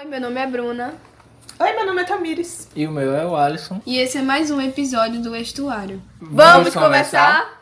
Oi, 0.00 0.06
meu 0.06 0.18
nome 0.18 0.40
é 0.40 0.46
Bruna. 0.46 0.94
Oi, 1.60 1.72
meu 1.74 1.84
nome 1.84 2.00
é 2.00 2.04
Tamires. 2.06 2.70
E 2.74 2.86
o 2.86 2.90
meu 2.90 3.14
é 3.14 3.26
o 3.26 3.36
Alisson. 3.36 3.82
E 3.86 3.98
esse 3.98 4.16
é 4.16 4.22
mais 4.22 4.50
um 4.50 4.58
episódio 4.58 5.20
do 5.20 5.36
Estuário. 5.36 6.00
Vamos 6.18 6.72
começar? 6.72 7.60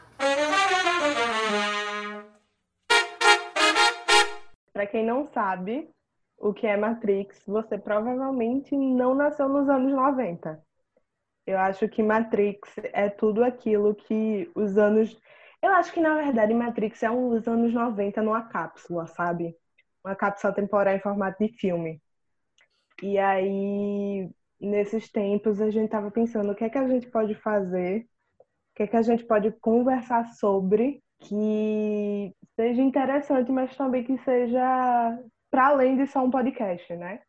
Para 4.72 4.86
quem 4.86 5.04
não 5.04 5.26
sabe 5.34 5.90
o 6.36 6.54
que 6.54 6.64
é 6.64 6.76
Matrix, 6.76 7.42
você 7.44 7.76
provavelmente 7.76 8.76
não 8.76 9.16
nasceu 9.16 9.48
nos 9.48 9.68
anos 9.68 9.92
90. 9.92 10.62
Eu 11.44 11.58
acho 11.58 11.88
que 11.88 12.04
Matrix 12.04 12.70
é 12.92 13.08
tudo 13.08 13.42
aquilo 13.42 13.96
que 13.96 14.48
os 14.54 14.78
anos. 14.78 15.18
Eu 15.60 15.72
acho 15.72 15.92
que, 15.92 16.00
na 16.00 16.14
verdade, 16.14 16.54
Matrix 16.54 17.02
é 17.02 17.10
um 17.10 17.30
os 17.30 17.48
anos 17.48 17.74
90 17.74 18.22
numa 18.22 18.42
cápsula, 18.42 19.08
sabe? 19.08 19.56
Uma 20.04 20.14
cápsula 20.14 20.52
temporal 20.52 20.94
em 20.94 21.00
formato 21.00 21.44
de 21.44 21.52
filme. 21.54 22.00
E 23.02 23.18
aí, 23.18 24.28
nesses 24.60 25.10
tempos, 25.10 25.60
a 25.60 25.70
gente 25.70 25.86
estava 25.86 26.10
pensando 26.10 26.52
o 26.52 26.54
que 26.54 26.64
é 26.64 26.70
que 26.70 26.78
a 26.78 26.88
gente 26.88 27.08
pode 27.08 27.34
fazer, 27.36 28.08
o 28.40 28.74
que 28.76 28.82
é 28.84 28.86
que 28.86 28.96
a 28.96 29.02
gente 29.02 29.24
pode 29.24 29.52
conversar 29.60 30.26
sobre 30.34 31.02
que 31.20 32.34
seja 32.56 32.82
interessante, 32.82 33.50
mas 33.50 33.76
também 33.76 34.04
que 34.04 34.18
seja 34.18 35.18
para 35.50 35.68
além 35.68 35.96
de 35.96 36.06
só 36.06 36.24
um 36.24 36.30
podcast, 36.30 36.94
né? 36.96 37.20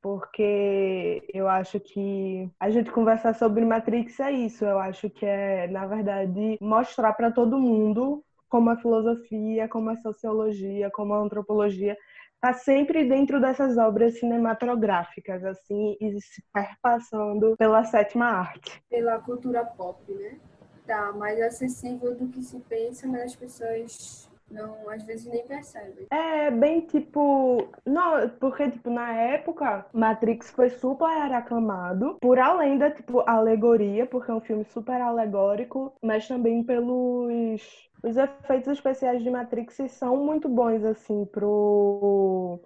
Porque 0.00 1.22
eu 1.32 1.48
acho 1.48 1.78
que 1.78 2.50
a 2.58 2.70
gente 2.70 2.90
conversar 2.90 3.34
sobre 3.34 3.64
Matrix 3.64 4.18
é 4.20 4.32
isso. 4.32 4.64
Eu 4.64 4.78
acho 4.78 5.08
que 5.08 5.24
é, 5.24 5.68
na 5.68 5.86
verdade, 5.86 6.58
mostrar 6.60 7.12
para 7.12 7.30
todo 7.30 7.60
mundo 7.60 8.24
como 8.48 8.70
a 8.70 8.76
filosofia, 8.76 9.68
como 9.68 9.90
a 9.90 9.96
sociologia, 9.96 10.90
como 10.90 11.14
a 11.14 11.18
antropologia 11.18 11.96
está 12.42 12.52
sempre 12.52 13.04
dentro 13.04 13.40
dessas 13.40 13.78
obras 13.78 14.18
cinematográficas, 14.18 15.44
assim, 15.44 15.96
e 16.00 16.20
se 16.20 16.42
perpassando 16.52 17.56
pela 17.56 17.84
sétima 17.84 18.26
arte. 18.26 18.82
Pela 18.90 19.20
cultura 19.20 19.64
pop, 19.64 20.12
né? 20.12 20.36
Tá 20.84 21.12
mais 21.12 21.40
acessível 21.40 22.16
do 22.16 22.26
que 22.26 22.42
se 22.42 22.58
pensa, 22.68 23.06
mas 23.06 23.22
as 23.22 23.36
pessoas 23.36 24.28
não, 24.50 24.90
às 24.90 25.04
vezes 25.04 25.26
nem 25.26 25.46
percebem. 25.46 26.08
É 26.10 26.50
bem 26.50 26.80
tipo. 26.80 27.68
Não, 27.86 28.28
porque, 28.40 28.70
tipo, 28.70 28.90
na 28.90 29.12
época, 29.12 29.86
Matrix 29.92 30.50
foi 30.50 30.68
super 30.68 31.32
aclamado, 31.32 32.18
por 32.20 32.40
além 32.40 32.76
da, 32.76 32.90
tipo, 32.90 33.20
alegoria, 33.20 34.04
porque 34.04 34.30
é 34.30 34.34
um 34.34 34.40
filme 34.40 34.64
super 34.64 35.00
alegórico, 35.00 35.94
mas 36.02 36.26
também 36.26 36.64
pelos. 36.64 37.90
Os 38.02 38.16
efeitos 38.16 38.72
especiais 38.72 39.22
de 39.22 39.30
Matrix 39.30 39.76
são 39.92 40.16
muito 40.16 40.48
bons, 40.48 40.84
assim, 40.84 41.24
pro. 41.26 42.60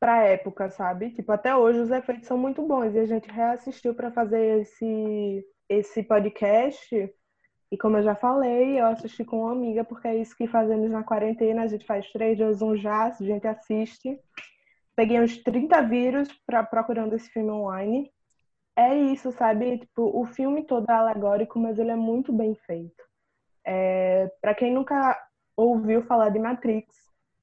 Pra 0.00 0.24
época, 0.24 0.70
sabe? 0.70 1.10
Tipo, 1.10 1.32
até 1.32 1.56
hoje 1.56 1.80
os 1.80 1.90
efeitos 1.90 2.28
são 2.28 2.38
muito 2.38 2.62
bons. 2.66 2.94
E 2.94 3.00
a 3.00 3.06
gente 3.06 3.28
reassistiu 3.28 3.94
para 3.94 4.12
fazer 4.12 4.60
esse, 4.60 5.44
esse 5.68 6.02
podcast 6.04 7.12
e 7.70 7.76
como 7.76 7.98
eu 7.98 8.02
já 8.02 8.14
falei, 8.14 8.80
eu 8.80 8.86
assisti 8.86 9.24
com 9.24 9.42
uma 9.42 9.52
amiga, 9.52 9.84
porque 9.84 10.08
é 10.08 10.16
isso 10.16 10.36
que 10.36 10.46
fazemos 10.46 10.90
na 10.90 11.04
quarentena. 11.04 11.62
A 11.62 11.66
gente 11.66 11.84
faz 11.84 12.10
três, 12.10 12.38
dois, 12.38 12.62
um 12.62 12.76
já, 12.76 13.06
a 13.06 13.10
gente 13.10 13.46
assiste. 13.46 14.18
Peguei 14.96 15.20
uns 15.20 15.36
30 15.42 15.82
vírus 15.82 16.28
pra, 16.46 16.64
procurando 16.64 17.14
esse 17.14 17.28
filme 17.30 17.50
online. 17.50 18.10
É 18.76 18.96
isso, 18.96 19.32
sabe? 19.32 19.78
Tipo, 19.78 20.18
o 20.18 20.24
filme 20.26 20.64
todo 20.64 20.88
é 20.90 20.94
alegórico, 20.94 21.58
mas 21.58 21.78
ele 21.78 21.90
é 21.90 21.96
muito 21.96 22.32
bem 22.32 22.54
feito. 22.54 23.07
É, 23.70 24.32
para 24.40 24.54
quem 24.54 24.72
nunca 24.72 25.14
ouviu 25.54 26.02
falar 26.04 26.30
de 26.30 26.38
Matrix, 26.38 26.86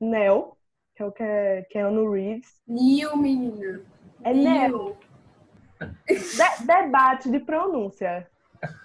Neo, 0.02 0.58
que 0.95 1.04
é 1.04 1.06
o 1.06 1.12
que 1.12 1.22
é 1.22 1.62
Keanu 1.70 2.12
Reeves. 2.12 2.59
Neo, 2.68 3.16
menina. 3.16 3.84
É 4.23 4.34
Neo. 4.34 4.98
De 6.08 6.66
debate 6.66 7.30
de 7.30 7.40
pronúncia. 7.40 8.28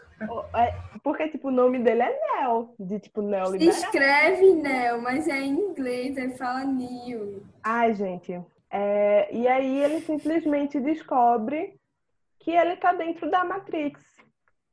É, 0.55 0.75
porque, 1.03 1.29
tipo, 1.29 1.49
o 1.49 1.51
nome 1.51 1.79
dele 1.79 2.03
é 2.03 2.21
Neo, 2.43 2.75
de 2.79 3.01
tipo. 3.01 3.23
Se 3.53 3.69
escreve 3.69 4.53
Neo, 4.53 5.01
mas 5.01 5.27
é 5.27 5.41
em 5.41 5.59
inglês, 5.59 6.15
ele 6.15 6.35
fala 6.35 6.63
Neo. 6.63 7.43
Ai, 7.63 7.95
gente. 7.95 8.39
É, 8.71 9.35
e 9.35 9.49
aí 9.49 9.83
ele 9.83 10.03
simplesmente 10.03 10.79
descobre 10.79 11.75
que 12.39 12.51
ele 12.51 12.77
tá 12.77 12.93
dentro 12.93 13.31
da 13.31 13.45
Matrix. 13.45 13.99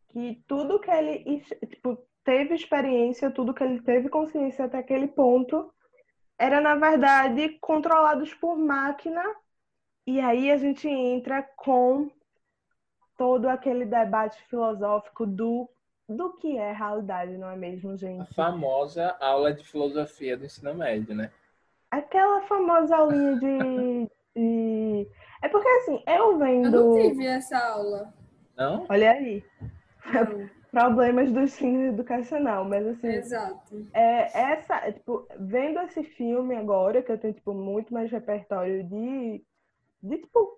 Que 0.09 0.43
tudo 0.45 0.81
que 0.81 0.91
ele 0.91 1.41
tipo, 1.65 1.97
teve 2.27 2.55
experiência, 2.55 3.31
tudo 3.31 3.53
que 3.53 3.63
ele 3.63 3.79
teve 3.79 4.09
consciência 4.09 4.65
até 4.65 4.79
aquele 4.79 5.07
ponto, 5.07 5.73
era, 6.37 6.59
na 6.59 6.75
verdade, 6.75 7.57
controlados 7.61 8.33
por 8.33 8.57
máquina. 8.57 9.23
E 10.05 10.19
aí 10.19 10.51
a 10.51 10.57
gente 10.57 10.89
entra 10.89 11.41
com 11.41 12.11
todo 13.17 13.47
aquele 13.47 13.85
debate 13.85 14.43
filosófico 14.49 15.25
do, 15.25 15.69
do 16.07 16.33
que 16.33 16.57
é 16.57 16.73
realidade, 16.73 17.37
não 17.37 17.49
é 17.49 17.55
mesmo, 17.55 17.95
gente? 17.95 18.21
A 18.21 18.33
famosa 18.33 19.15
aula 19.21 19.53
de 19.53 19.63
filosofia 19.63 20.35
do 20.35 20.43
ensino 20.43 20.73
médio, 20.75 21.15
né? 21.15 21.31
Aquela 21.89 22.41
famosa 22.41 22.97
aulinha 22.97 23.39
de. 23.39 24.09
de... 24.35 25.07
É 25.41 25.47
porque 25.47 25.67
assim, 25.69 26.03
eu 26.05 26.37
vendo. 26.37 26.65
Eu 26.65 26.71
não 26.71 27.01
tive 27.01 27.25
essa 27.25 27.57
aula. 27.57 28.13
Não? 28.57 28.85
Olha 28.89 29.11
aí. 29.11 29.45
Problemas 30.71 31.31
do 31.31 31.41
ensino 31.41 31.87
educacional, 31.87 32.65
mas 32.65 32.85
assim. 32.87 33.07
Exato. 33.07 33.87
É, 33.93 34.51
essa, 34.51 34.91
tipo, 34.91 35.27
vendo 35.39 35.79
esse 35.79 36.03
filme 36.03 36.55
agora, 36.55 37.01
que 37.01 37.11
eu 37.11 37.17
tenho, 37.17 37.33
tipo, 37.33 37.53
muito 37.53 37.93
mais 37.93 38.11
repertório 38.11 38.83
de. 38.83 39.43
de, 40.03 40.17
tipo, 40.17 40.57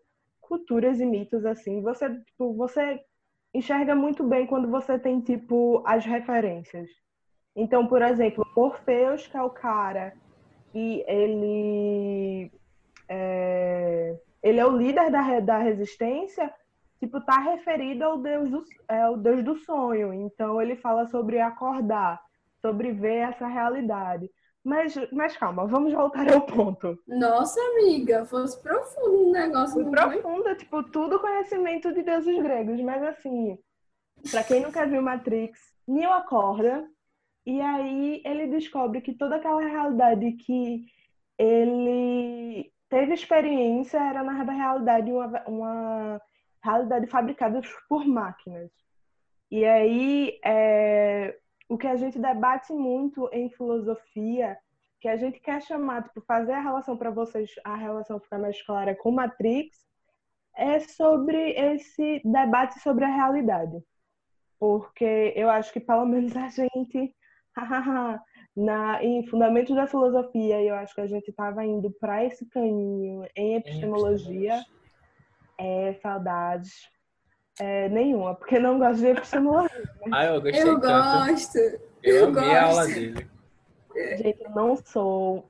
culturas 0.49 0.99
e 0.99 1.05
mitos 1.05 1.45
assim, 1.45 1.79
você 1.79 2.09
tipo, 2.21 2.53
você 2.55 2.99
enxerga 3.53 3.93
muito 3.93 4.23
bem 4.23 4.47
quando 4.47 4.67
você 4.67 4.97
tem 4.97 5.21
tipo 5.21 5.83
as 5.85 6.03
referências. 6.03 6.89
Então, 7.55 7.85
por 7.85 8.01
exemplo, 8.01 8.45
Morpheus, 8.55 9.27
que 9.27 9.37
é 9.37 9.43
o 9.43 9.49
cara 9.51 10.13
e 10.73 11.03
ele 11.07 12.51
é, 13.07 14.17
ele 14.41 14.59
é 14.59 14.65
o 14.65 14.75
líder 14.75 15.11
da, 15.11 15.39
da 15.39 15.57
resistência, 15.59 16.51
tipo, 16.99 17.21
tá 17.21 17.39
referido 17.39 18.03
ao 18.03 18.17
deus 18.17 18.49
do, 18.49 18.63
é, 18.89 19.01
ao 19.01 19.17
deus 19.17 19.43
do 19.43 19.55
sonho. 19.55 20.13
Então, 20.13 20.61
ele 20.61 20.75
fala 20.75 21.07
sobre 21.07 21.39
acordar, 21.39 22.21
sobre 22.61 22.91
ver 22.91 23.29
essa 23.29 23.47
realidade. 23.47 24.29
Mas, 24.63 24.93
mas 25.11 25.37
calma, 25.37 25.65
vamos 25.65 25.93
voltar 25.93 26.31
ao 26.31 26.41
ponto. 26.41 26.97
Nossa, 27.07 27.59
amiga, 27.71 28.25
fosse 28.25 28.61
profundo 28.61 29.29
o 29.29 29.31
negócio. 29.31 29.81
Foi 29.81 29.89
profundo, 29.89 30.55
tipo, 30.55 30.83
tudo 30.83 31.19
conhecimento 31.19 31.93
de 31.93 32.03
deuses 32.03 32.41
gregos. 32.43 32.79
Mas 32.81 33.01
assim, 33.03 33.57
para 34.29 34.43
quem 34.43 34.61
nunca 34.61 34.85
viu 34.85 35.01
Matrix, 35.01 35.57
Neo 35.87 36.11
acorda 36.11 36.85
e 37.45 37.59
aí 37.61 38.21
ele 38.25 38.47
descobre 38.47 39.01
que 39.01 39.13
toda 39.13 39.37
aquela 39.37 39.61
realidade 39.61 40.33
que 40.33 40.85
ele 41.37 42.71
teve 42.89 43.13
experiência 43.13 43.97
era 43.97 44.23
na 44.23 44.43
realidade 44.43 45.11
uma, 45.11 45.43
uma 45.47 46.21
realidade 46.63 47.07
fabricada 47.07 47.61
por 47.87 48.05
máquinas. 48.05 48.71
E 49.51 49.65
aí 49.65 50.39
é, 50.45 51.35
o 51.67 51.77
que 51.77 51.87
a 51.87 51.95
gente 51.95 52.19
debate 52.19 52.73
muito 52.73 53.29
em 53.31 53.49
filosofia, 53.49 54.57
que 54.99 55.07
a 55.07 55.15
gente 55.15 55.39
quer 55.39 55.61
chamar, 55.61 56.03
tipo, 56.03 56.21
fazer 56.21 56.53
a 56.53 56.61
relação 56.61 56.97
para 56.97 57.11
vocês, 57.11 57.49
a 57.63 57.75
relação 57.75 58.19
ficar 58.19 58.39
mais 58.39 58.61
clara 58.63 58.95
com 58.95 59.11
Matrix, 59.11 59.77
é 60.55 60.79
sobre 60.79 61.51
esse 61.51 62.21
debate 62.25 62.79
sobre 62.79 63.05
a 63.05 63.15
realidade. 63.15 63.81
Porque 64.59 65.33
eu 65.35 65.49
acho 65.49 65.71
que 65.71 65.79
pelo 65.79 66.05
menos 66.05 66.35
a 66.35 66.49
gente, 66.49 67.15
na, 68.57 69.03
em 69.03 69.25
Fundamentos 69.27 69.73
da 69.75 69.87
Filosofia, 69.87 70.61
eu 70.61 70.75
acho 70.75 70.93
que 70.93 71.01
a 71.01 71.07
gente 71.07 71.29
estava 71.29 71.63
indo 71.63 71.91
para 71.99 72.25
esse 72.25 72.45
caminho 72.47 73.25
em 73.35 73.55
epistemologia. 73.55 74.61
É, 75.59 75.93
saudades. 76.01 76.87
É, 77.59 77.89
nenhuma, 77.89 78.35
porque 78.35 78.57
não 78.57 78.79
gosto 78.79 78.99
de 79.01 79.07
epistemologia. 79.07 79.77
Né? 79.77 80.11
Ah, 80.13 80.25
eu 80.27 80.41
gostei 80.41 80.61
Eu 80.61 80.79
tanto. 80.79 81.27
gosto. 81.27 81.57
Eu, 81.57 82.15
Eu 82.15 82.23
amei 82.29 82.33
gosto. 82.43 82.55
a 82.55 82.63
aula 82.63 82.85
dele. 82.87 83.29
Gente, 84.17 84.41
eu 84.43 84.49
não 84.51 84.75
sou. 84.77 85.49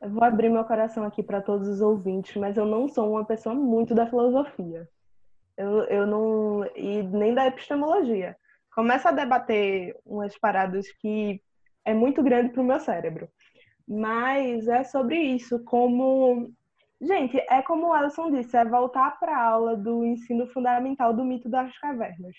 Eu 0.00 0.10
vou 0.10 0.22
abrir 0.22 0.48
meu 0.48 0.64
coração 0.64 1.02
aqui 1.04 1.22
para 1.22 1.42
todos 1.42 1.66
os 1.66 1.80
ouvintes, 1.80 2.36
mas 2.36 2.56
eu 2.56 2.64
não 2.64 2.88
sou 2.88 3.10
uma 3.10 3.24
pessoa 3.24 3.54
muito 3.54 3.94
da 3.94 4.06
filosofia. 4.06 4.88
Eu, 5.56 5.82
eu 5.84 6.06
não. 6.06 6.64
E 6.76 7.02
nem 7.02 7.34
da 7.34 7.46
epistemologia. 7.48 8.36
Começa 8.72 9.08
a 9.08 9.12
debater 9.12 9.96
umas 10.06 10.38
paradas 10.38 10.86
que 11.00 11.42
é 11.84 11.92
muito 11.92 12.22
grande 12.22 12.50
para 12.52 12.62
o 12.62 12.64
meu 12.64 12.78
cérebro. 12.78 13.28
Mas 13.88 14.68
é 14.68 14.84
sobre 14.84 15.16
isso, 15.18 15.58
como 15.64 16.52
Gente, 17.00 17.38
é 17.48 17.62
como 17.62 17.88
o 17.88 17.92
Alisson 17.94 18.30
disse, 18.30 18.56
é 18.56 18.64
voltar 18.64 19.18
para 19.18 19.34
a 19.34 19.42
aula 19.42 19.74
do 19.74 20.04
ensino 20.04 20.46
fundamental 20.48 21.14
do 21.14 21.24
mito 21.24 21.48
das 21.48 21.76
cavernas. 21.78 22.36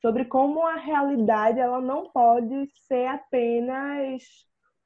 Sobre 0.00 0.24
como 0.26 0.64
a 0.64 0.76
realidade 0.76 1.58
ela 1.58 1.80
não 1.80 2.08
pode 2.10 2.70
ser 2.86 3.06
apenas 3.06 4.22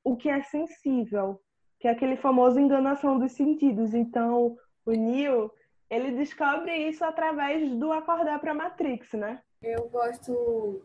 o 0.02 0.16
que 0.16 0.30
é 0.30 0.42
sensível, 0.42 1.38
que 1.78 1.86
é 1.86 1.90
aquele 1.90 2.16
famoso 2.16 2.58
enganação 2.58 3.18
dos 3.18 3.32
sentidos. 3.32 3.92
Então, 3.92 4.56
o 4.86 4.92
Neo, 4.92 5.52
ele 5.90 6.12
descobre 6.12 6.74
isso 6.88 7.04
através 7.04 7.70
do 7.74 7.92
acordar 7.92 8.38
para 8.40 8.54
Matrix, 8.54 9.12
né? 9.12 9.42
Eu 9.62 9.88
gosto, 9.90 10.82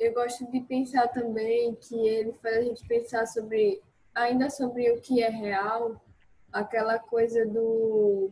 eu 0.00 0.12
gosto 0.12 0.50
de 0.50 0.60
pensar 0.62 1.06
também 1.08 1.76
que 1.76 1.94
ele 2.08 2.32
faz 2.42 2.56
a 2.56 2.62
gente 2.62 2.88
pensar 2.88 3.26
sobre, 3.26 3.80
ainda 4.12 4.50
sobre 4.50 4.90
o 4.90 5.00
que 5.00 5.22
é 5.22 5.28
real, 5.28 6.00
aquela 6.52 6.98
coisa 6.98 7.46
do 7.46 8.30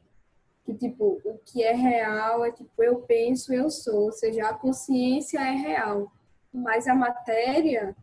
que 0.65 0.75
tipo 0.75 1.21
o 1.25 1.39
que 1.45 1.63
é 1.63 1.73
real 1.73 2.45
é 2.45 2.51
tipo 2.51 2.83
eu 2.83 2.97
penso 3.03 3.53
eu 3.53 3.71
sou 3.71 4.07
ou 4.07 4.13
seja 4.13 4.49
a 4.49 4.55
consciência 4.55 5.39
é 5.39 5.53
real 5.53 6.11
mas 6.53 6.89
a 6.89 6.95
matéria 6.95 7.95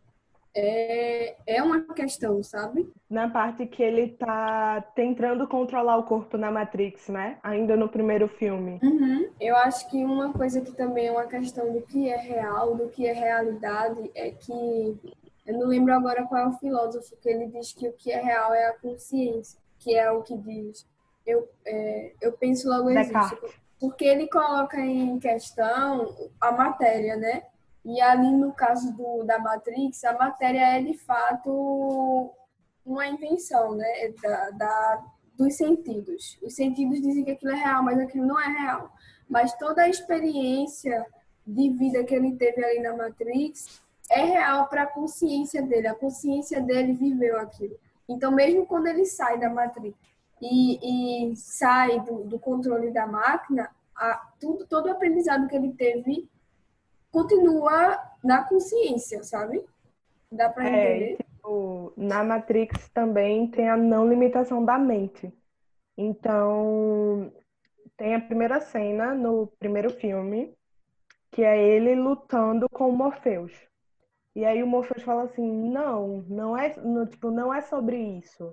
é, 0.56 1.34
é 1.46 1.62
uma 1.62 1.82
questão, 1.92 2.40
sabe? 2.42 2.88
Na 3.10 3.28
parte 3.28 3.66
que 3.66 3.82
ele 3.82 4.12
tá 4.12 4.80
tentando 4.94 5.48
controlar 5.48 5.96
o 5.96 6.04
corpo 6.04 6.36
na 6.36 6.50
Matrix, 6.50 7.08
né? 7.08 7.38
Ainda 7.42 7.76
no 7.76 7.88
primeiro 7.88 8.28
filme. 8.28 8.78
Uhum. 8.82 9.28
Eu 9.40 9.56
acho 9.56 9.90
que 9.90 10.04
uma 10.04 10.32
coisa 10.32 10.60
que 10.60 10.70
também 10.72 11.08
é 11.08 11.10
uma 11.10 11.26
questão 11.26 11.72
do 11.72 11.82
que 11.82 12.08
é 12.08 12.16
real, 12.16 12.76
do 12.76 12.88
que 12.88 13.06
é 13.06 13.12
realidade, 13.12 14.10
é 14.14 14.30
que 14.30 14.52
eu 15.46 15.58
não 15.58 15.66
lembro 15.66 15.92
agora 15.92 16.24
qual 16.24 16.42
é 16.42 16.46
o 16.46 16.52
filósofo 16.52 17.16
que 17.20 17.28
ele 17.28 17.48
diz 17.48 17.72
que 17.72 17.88
o 17.88 17.92
que 17.92 18.12
é 18.12 18.22
real 18.22 18.54
é 18.54 18.66
a 18.66 18.78
consciência, 18.78 19.58
que 19.84 19.94
é 19.94 20.10
o 20.10 20.22
que 20.22 20.36
diz. 20.38 20.86
Eu, 21.26 21.46
é, 21.66 22.14
eu 22.20 22.32
penso 22.32 22.68
logo 22.68 22.88
existe. 22.90 23.36
Porque 23.78 24.04
ele 24.04 24.28
coloca 24.28 24.80
em 24.80 25.18
questão 25.18 26.30
a 26.40 26.50
matéria, 26.50 27.16
né? 27.16 27.42
E 27.84 28.00
ali, 28.00 28.30
no 28.32 28.52
caso 28.52 28.96
do, 28.96 29.24
da 29.24 29.38
Matrix, 29.38 30.02
a 30.04 30.14
matéria 30.14 30.78
é 30.78 30.82
de 30.82 30.96
fato 30.96 32.32
uma 32.84 33.06
invenção 33.06 33.74
né, 33.74 34.14
da, 34.22 34.50
da, 34.50 35.04
dos 35.36 35.54
sentidos. 35.54 36.38
Os 36.42 36.54
sentidos 36.54 37.00
dizem 37.02 37.24
que 37.24 37.32
aquilo 37.32 37.52
é 37.52 37.56
real, 37.56 37.82
mas 37.82 37.98
aquilo 37.98 38.26
não 38.26 38.40
é 38.40 38.46
real. 38.46 38.90
Mas 39.28 39.54
toda 39.58 39.82
a 39.82 39.88
experiência 39.88 41.04
de 41.46 41.70
vida 41.70 42.04
que 42.04 42.14
ele 42.14 42.36
teve 42.36 42.64
ali 42.64 42.80
na 42.80 42.96
Matrix 42.96 43.82
é 44.10 44.24
real 44.24 44.66
para 44.68 44.84
a 44.84 44.86
consciência 44.86 45.60
dele. 45.60 45.88
A 45.88 45.94
consciência 45.94 46.62
dele 46.62 46.94
viveu 46.94 47.38
aquilo. 47.38 47.76
Então, 48.08 48.30
mesmo 48.30 48.66
quando 48.66 48.86
ele 48.86 49.04
sai 49.04 49.38
da 49.38 49.48
Matrix 49.48 49.96
e, 50.40 51.30
e 51.30 51.36
sai 51.36 52.00
do, 52.00 52.24
do, 52.24 52.38
controle 52.38 52.90
da 52.90 53.06
máquina, 53.06 53.70
a, 53.96 54.30
tudo, 54.40 54.66
todo 54.66 54.86
o 54.86 54.90
aprendizado 54.90 55.48
que 55.48 55.56
ele 55.56 55.72
teve 55.72 56.28
continua 57.10 57.98
na 58.22 58.44
consciência, 58.44 59.22
sabe? 59.22 59.64
Dá 60.30 60.48
pra 60.48 60.68
é, 60.68 60.96
entender? 60.96 61.12
É, 61.12 61.22
tipo, 61.22 61.92
na 61.96 62.24
Matrix 62.24 62.88
também 62.90 63.48
tem 63.48 63.68
a 63.68 63.76
não 63.76 64.08
limitação 64.08 64.64
da 64.64 64.78
mente. 64.78 65.32
Então, 65.96 67.32
tem 67.96 68.14
a 68.14 68.20
primeira 68.20 68.60
cena 68.60 69.14
no 69.14 69.46
primeiro 69.58 69.90
filme, 69.90 70.52
que 71.30 71.42
é 71.42 71.62
ele 71.62 71.94
lutando 71.94 72.68
com 72.68 72.88
o 72.88 72.96
Morpheus. 72.96 73.52
E 74.34 74.44
aí 74.44 74.62
o 74.62 74.66
Morpheus 74.66 75.02
fala 75.02 75.24
assim: 75.24 75.70
"Não, 75.70 76.24
não 76.28 76.56
é, 76.56 76.70
tipo, 77.10 77.30
não 77.30 77.52
é 77.52 77.60
sobre 77.60 77.96
isso. 77.96 78.52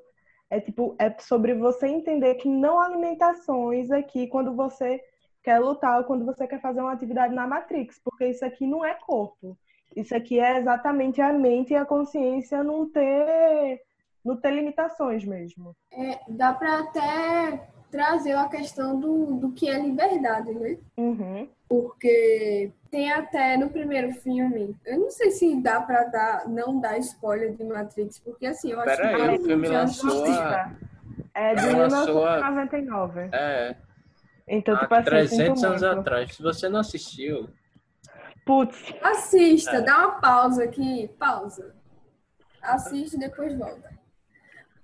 É 0.50 0.60
tipo, 0.60 0.96
é 1.00 1.10
sobre 1.20 1.54
você 1.54 1.88
entender 1.88 2.36
que 2.36 2.50
não 2.50 2.80
há 2.80 2.90
limitações 2.90 3.90
aqui 3.90 4.28
quando 4.28 4.54
você 4.54 5.02
quer 5.44 5.60
lutar 5.60 6.00
ou 6.00 6.04
quando 6.04 6.26
você 6.26 6.48
quer 6.48 6.62
fazer 6.62 6.82
uma 6.82 6.92
atividade 6.92 7.34
na 7.34 7.48
Matrix, 7.48 8.00
porque 8.04 8.28
isso 8.28 8.46
aqui 8.46 8.68
não 8.68 8.86
é 8.86 8.94
corpo. 8.94 9.58
Isso 9.96 10.16
aqui 10.16 10.40
é 10.40 10.58
exatamente 10.58 11.22
a 11.22 11.34
mente 11.34 11.74
e 11.74 11.76
a 11.76 11.86
consciência 11.86 12.64
não 12.64 12.90
ter, 12.90 13.82
não 14.24 14.38
ter 14.38 14.52
limitações 14.52 15.26
mesmo. 15.26 15.76
É, 15.92 16.20
dá 16.30 16.54
para 16.54 16.80
até 16.80 17.68
trazer 17.90 18.34
a 18.34 18.48
questão 18.48 19.00
do, 19.00 19.36
do 19.36 19.52
que 19.52 19.68
é 19.68 19.80
liberdade, 19.80 20.54
né? 20.54 20.78
Uhum. 20.98 21.48
Porque 21.72 22.70
tem 22.92 23.10
até 23.14 23.56
no 23.56 23.70
primeiro 23.70 24.12
filme, 24.16 24.76
eu 24.86 25.00
não 25.00 25.10
sei 25.10 25.32
se 25.32 25.56
dá 25.62 25.80
para 25.80 26.04
dar, 26.04 26.50
não 26.50 26.82
dar 26.82 26.98
spoiler 26.98 27.56
de 27.56 27.64
Matrix, 27.64 28.20
porque 28.20 28.46
assim, 28.46 28.74
eu 28.74 28.82
acho 28.82 28.98
Pera 28.98 29.08
que. 29.08 29.16
Peraí, 29.16 29.38
o 29.38 29.42
filme 29.46 29.68
lançou 29.70 30.26
a... 30.26 30.76
É 31.34 31.56
de 31.56 31.66
1999. 31.68 33.30
É. 33.32 33.78
Então, 34.46 34.78
tipo 34.80 34.94
Há 34.94 35.02
300 35.02 35.64
anos 35.64 35.82
atrás. 35.82 36.36
Se 36.36 36.44
você 36.44 36.68
não 36.68 36.82
assistiu. 36.82 37.50
Putz. 38.46 38.94
Assista, 39.02 39.78
é. 39.78 39.82
dá 39.82 39.98
uma 39.98 40.20
pausa 40.20 40.66
aqui. 40.66 41.10
Pausa. 41.18 41.74
Assiste 42.62 43.16
e 43.16 43.20
depois 43.20 43.58
volta. 43.58 43.98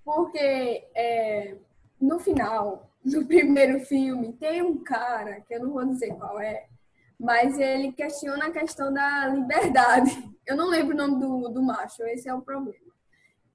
Porque 0.05 0.87
é, 0.95 1.57
no 1.99 2.17
final, 2.17 2.89
no 3.03 3.27
primeiro 3.27 3.81
filme, 3.81 4.31
tem 4.31 4.61
um 4.61 4.81
cara, 4.81 5.41
que 5.41 5.53
eu 5.53 5.65
não 5.65 5.73
vou 5.73 5.85
dizer 5.85 6.15
qual 6.15 6.39
é, 6.39 6.67
mas 7.19 7.57
ele 7.59 7.91
questiona 7.91 8.47
a 8.47 8.51
questão 8.51 8.93
da 8.93 9.27
liberdade. 9.27 10.11
Eu 10.45 10.55
não 10.55 10.69
lembro 10.69 10.93
o 10.93 10.97
nome 10.97 11.19
do, 11.19 11.49
do 11.49 11.61
macho, 11.61 12.03
esse 12.03 12.29
é 12.29 12.33
o 12.33 12.41
problema. 12.41 12.87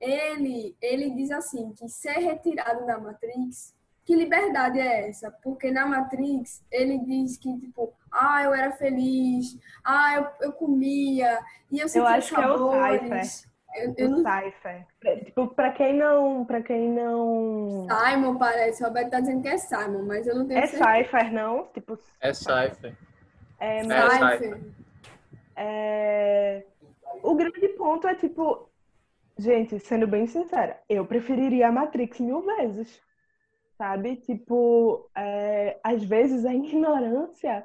Ele, 0.00 0.76
ele 0.80 1.10
diz 1.10 1.30
assim, 1.30 1.72
que 1.72 1.88
ser 1.88 2.18
retirado 2.18 2.84
da 2.84 2.98
Matrix 2.98 3.74
que 4.04 4.16
liberdade 4.16 4.80
é 4.80 5.08
essa? 5.08 5.30
Porque 5.30 5.70
na 5.70 5.86
Matrix 5.86 6.64
ele 6.70 6.98
diz 6.98 7.36
que, 7.36 7.56
tipo, 7.58 7.92
ah, 8.10 8.42
eu 8.42 8.52
era 8.52 8.72
feliz, 8.72 9.56
ah, 9.84 10.16
eu, 10.16 10.48
eu 10.48 10.52
comia, 10.52 11.38
e 11.70 11.78
eu 11.78 11.88
sentia 11.88 12.00
Eu 12.02 12.06
acho 12.06 12.34
sabores. 12.34 13.00
que 13.00 13.06
é 13.06 13.20
o 13.20 13.22
Cypher. 13.22 13.52
Eu, 13.74 13.94
eu 13.96 14.10
não... 14.10 14.18
Cypher. 14.18 14.86
Tipo, 15.24 15.48
pra 15.54 15.72
quem 15.72 15.96
não. 15.96 16.44
Pra 16.44 16.62
quem 16.62 16.90
não. 16.90 17.86
Simon 17.88 18.36
parece. 18.36 18.82
O 18.82 18.86
Roberto 18.86 19.10
tá 19.10 19.20
dizendo 19.20 19.40
que 19.40 19.48
é 19.48 19.56
Simon, 19.56 20.02
mas 20.02 20.26
eu 20.26 20.34
não 20.34 20.46
tenho 20.46 20.60
é 20.60 20.66
certeza. 20.66 20.90
É 20.90 21.04
Cypher, 21.04 21.32
não? 21.32 21.66
Tipo. 21.72 21.98
É 22.20 22.34
Cypher. 22.34 22.94
É, 23.62 23.78
é 23.78 23.84
mas... 23.84 24.42
é. 24.42 24.60
É... 25.56 26.64
O 27.22 27.34
grande 27.34 27.68
ponto 27.68 28.06
é, 28.06 28.14
tipo. 28.14 28.68
Gente, 29.38 29.78
sendo 29.80 30.06
bem 30.06 30.26
sincera, 30.26 30.78
eu 30.88 31.06
preferiria 31.06 31.68
a 31.68 31.72
Matrix 31.72 32.20
mil 32.20 32.42
vezes 32.42 33.00
sabe? 33.82 34.14
Tipo, 34.16 35.10
é, 35.16 35.76
às 35.82 36.04
vezes 36.04 36.44
a 36.44 36.54
ignorância 36.54 37.64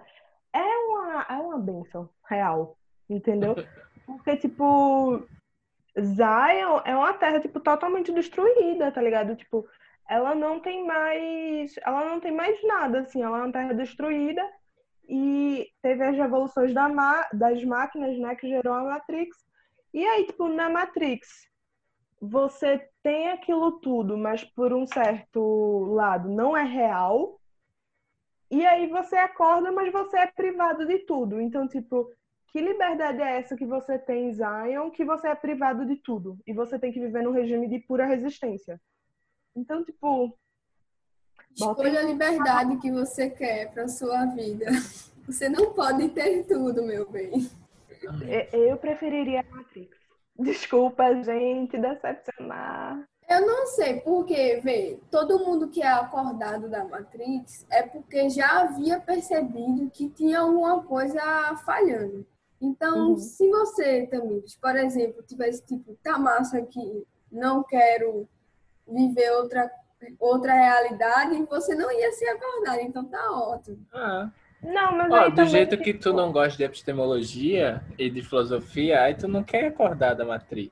é 0.52 0.60
uma, 0.60 1.26
é 1.30 1.34
uma 1.34 1.60
benção 1.60 2.10
real, 2.28 2.76
entendeu? 3.08 3.56
Porque, 4.06 4.38
tipo, 4.38 5.28
Zion 6.00 6.82
é 6.86 6.96
uma 6.96 7.14
terra, 7.14 7.40
tipo, 7.40 7.60
totalmente 7.60 8.12
destruída, 8.12 8.92
tá 8.92 9.02
ligado? 9.02 9.36
Tipo, 9.36 9.68
ela 10.10 10.34
não 10.34 10.60
tem 10.60 10.86
mais, 10.86 11.76
ela 11.86 12.06
não 12.06 12.20
tem 12.20 12.32
mais 12.32 12.64
nada, 12.64 13.02
assim, 13.02 13.22
ela 13.22 13.40
é 13.40 13.42
uma 13.44 13.52
terra 13.52 13.74
destruída 13.74 14.42
e 15.08 15.68
teve 15.82 16.04
as 16.04 16.16
revoluções 16.16 16.74
da 16.74 16.88
das 17.34 17.64
máquinas, 17.64 18.18
né, 18.20 18.36
que 18.36 18.48
gerou 18.48 18.74
a 18.74 18.84
Matrix. 18.84 19.38
E 19.94 20.06
aí, 20.06 20.26
tipo, 20.26 20.48
na 20.50 20.70
Matrix, 20.70 21.48
você 22.20 22.90
tem 23.02 23.30
aquilo 23.30 23.80
tudo, 23.80 24.18
mas 24.18 24.44
por 24.44 24.74
um 24.74 24.86
certo 24.86 25.86
lado 25.94 26.30
não 26.30 26.56
é 26.58 26.64
real. 26.64 27.40
E 28.50 28.66
aí 28.66 28.88
você 28.88 29.16
acorda, 29.18 29.72
mas 29.72 29.92
você 29.92 30.18
é 30.18 30.28
privado 30.28 30.86
de 30.86 31.00
tudo. 31.00 31.40
Então, 31.40 31.68
tipo, 31.68 32.12
que 32.50 32.62
liberdade 32.62 33.22
é 33.22 33.38
essa 33.38 33.56
que 33.56 33.66
você 33.66 34.00
tem, 34.00 34.32
Zion, 34.34 34.90
que 34.90 35.06
você 35.06 35.28
é 35.28 35.36
privado 35.36 35.86
de 35.86 35.98
tudo? 35.98 36.38
E 36.46 36.54
você 36.54 36.80
tem 36.80 36.92
que 36.92 37.00
viver 37.00 37.22
num 37.24 37.32
regime 37.32 37.68
de 37.68 37.80
pura 37.80 38.06
resistência. 38.06 38.80
Então, 39.56 39.84
tipo. 39.84 40.38
Escolha 41.58 42.02
a 42.02 42.04
liberdade 42.04 42.78
que 42.78 42.92
você 42.92 43.30
quer 43.30 43.72
para 43.72 43.88
sua 43.88 44.26
vida. 44.28 44.66
Você 45.28 45.50
não 45.50 45.74
pode 45.74 46.08
ter 46.08 46.46
tudo, 46.46 46.82
meu 46.82 47.10
bem. 47.10 47.50
Eu 48.54 48.78
preferiria 48.78 49.42
a 49.42 49.56
Matrix. 49.56 49.98
Desculpa, 50.40 51.04
gente, 51.22 51.78
decepcionar. 51.78 53.06
Eu 53.28 53.46
não 53.46 53.68
sei, 53.68 54.00
porque, 54.00 54.62
vê, 54.64 54.98
todo 55.12 55.44
mundo 55.44 55.68
que 55.68 55.82
é 55.82 55.88
acordado 55.92 56.70
da 56.70 56.86
Matrix 56.86 57.66
é 57.70 57.84
porque 57.84 58.30
já 58.30 58.62
havia 58.62 59.02
percebido 59.02 59.90
que 59.92 60.10
tinha 60.10 60.40
alguma 60.40 60.82
coisa 60.84 61.22
falhando. 61.66 62.26
Então, 62.62 63.10
uhum. 63.10 63.18
se 63.18 63.50
você 63.50 64.08
também, 64.08 64.42
por 64.62 64.76
exemplo, 64.78 65.22
tivesse 65.24 65.62
tipo, 65.66 65.94
tá 66.02 66.18
massa 66.18 66.60
aqui, 66.60 67.06
não 67.30 67.64
quero 67.64 68.30
viver 68.88 69.32
outra, 69.34 69.70
outra 70.20 70.54
realidade, 70.54 71.44
você 71.50 71.75
não 71.75 71.92
ia 71.92 72.12
se 72.12 72.27
acordar, 72.27 72.82
então 72.82 73.06
tá 73.06 73.32
ótimo. 73.32 73.86
Ah. 73.94 74.30
Não, 74.62 74.92
mas 74.92 75.12
Ó, 75.12 75.30
do 75.30 75.46
jeito 75.46 75.77
que 75.77 75.94
tu 75.94 76.12
não 76.12 76.32
gosta 76.32 76.58
de 76.58 76.63
epistemologia 76.63 77.82
e 77.98 78.10
de 78.10 78.24
filosofia, 78.24 79.04
aí 79.04 79.13
tu 79.13 79.27
não 79.27 79.44
quer 79.44 79.68
acordar 79.68 80.16
da 80.16 80.25
Matrix. 80.25 80.72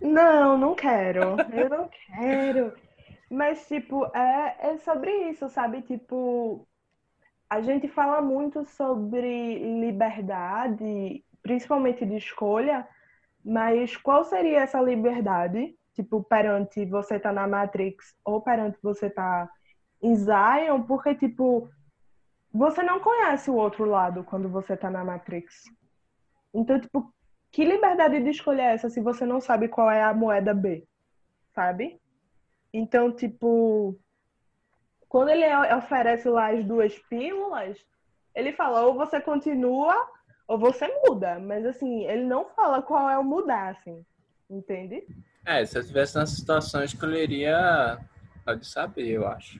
Não, 0.00 0.56
não 0.56 0.74
quero. 0.74 1.36
Eu 1.52 1.68
não 1.68 1.88
quero. 1.88 2.72
Mas, 3.30 3.66
tipo, 3.68 4.04
é, 4.14 4.56
é 4.72 4.78
sobre 4.78 5.10
isso, 5.30 5.48
sabe? 5.48 5.82
Tipo, 5.82 6.66
a 7.48 7.60
gente 7.60 7.88
fala 7.88 8.20
muito 8.20 8.64
sobre 8.64 9.58
liberdade, 9.80 11.24
principalmente 11.42 12.04
de 12.04 12.16
escolha, 12.16 12.86
mas 13.44 13.96
qual 13.96 14.24
seria 14.24 14.60
essa 14.60 14.80
liberdade? 14.80 15.74
Tipo, 16.00 16.24
perante 16.24 16.86
você 16.86 17.20
tá 17.20 17.30
na 17.30 17.46
Matrix 17.46 18.14
ou 18.24 18.40
perante 18.40 18.78
você 18.82 19.10
tá 19.10 19.50
em 20.02 20.16
Zion? 20.16 20.82
Porque, 20.84 21.14
tipo, 21.14 21.68
você 22.50 22.82
não 22.82 23.00
conhece 23.00 23.50
o 23.50 23.56
outro 23.56 23.84
lado 23.84 24.24
quando 24.24 24.48
você 24.48 24.74
tá 24.74 24.88
na 24.88 25.04
Matrix. 25.04 25.64
Então, 26.54 26.80
tipo, 26.80 27.12
que 27.52 27.66
liberdade 27.66 28.18
de 28.18 28.30
escolha 28.30 28.62
é 28.62 28.72
essa 28.72 28.88
se 28.88 28.98
você 29.02 29.26
não 29.26 29.42
sabe 29.42 29.68
qual 29.68 29.90
é 29.90 30.02
a 30.02 30.14
moeda 30.14 30.54
B? 30.54 30.88
Sabe? 31.54 32.00
Então, 32.72 33.12
tipo, 33.12 33.94
quando 35.06 35.28
ele 35.28 35.44
oferece 35.76 36.30
lá 36.30 36.50
as 36.50 36.64
duas 36.64 36.98
pílulas, 37.10 37.78
ele 38.34 38.54
fala 38.54 38.86
ou 38.86 38.94
você 38.94 39.20
continua 39.20 39.94
ou 40.48 40.58
você 40.58 40.88
muda. 41.06 41.38
Mas 41.38 41.66
assim, 41.66 42.06
ele 42.06 42.24
não 42.24 42.46
fala 42.54 42.80
qual 42.80 43.10
é 43.10 43.18
o 43.18 43.24
mudar, 43.24 43.68
assim. 43.68 44.02
Entende? 44.48 45.06
É, 45.44 45.64
se 45.64 45.78
eu 45.78 45.84
tivesse 45.86 46.16
nessa 46.16 46.34
situação, 46.34 46.80
eu 46.80 46.84
escolheria 46.86 47.98
pode 48.44 48.66
saber, 48.66 49.08
eu 49.08 49.26
acho. 49.26 49.58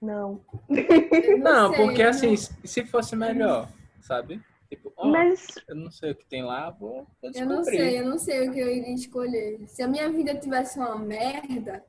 Não. 0.00 0.44
Eu 0.68 1.38
Não, 1.38 1.68
sei, 1.68 1.76
porque 1.76 2.02
assim, 2.02 2.28
não- 2.30 2.36
se 2.36 2.84
fosse 2.84 3.16
melhor, 3.16 3.68
sabe? 4.00 4.40
Tipo, 4.68 4.92
ó, 4.96 5.08
Mas 5.08 5.46
eu 5.68 5.74
não 5.76 5.90
sei 5.90 6.10
o 6.12 6.14
que 6.14 6.24
tem 6.26 6.42
lá, 6.44 6.70
vou, 6.70 7.06
vou 7.20 7.30
Eu 7.34 7.46
não 7.46 7.62
descobrir. 7.62 7.76
sei, 7.76 8.00
eu 8.00 8.04
não 8.04 8.18
sei 8.18 8.48
o 8.48 8.52
que 8.52 8.58
eu 8.58 8.68
iria 8.70 8.94
escolher. 8.94 9.60
Se 9.68 9.82
a 9.82 9.88
minha 9.88 10.10
vida 10.10 10.34
tivesse 10.34 10.78
uma 10.78 10.96
merda, 10.98 11.84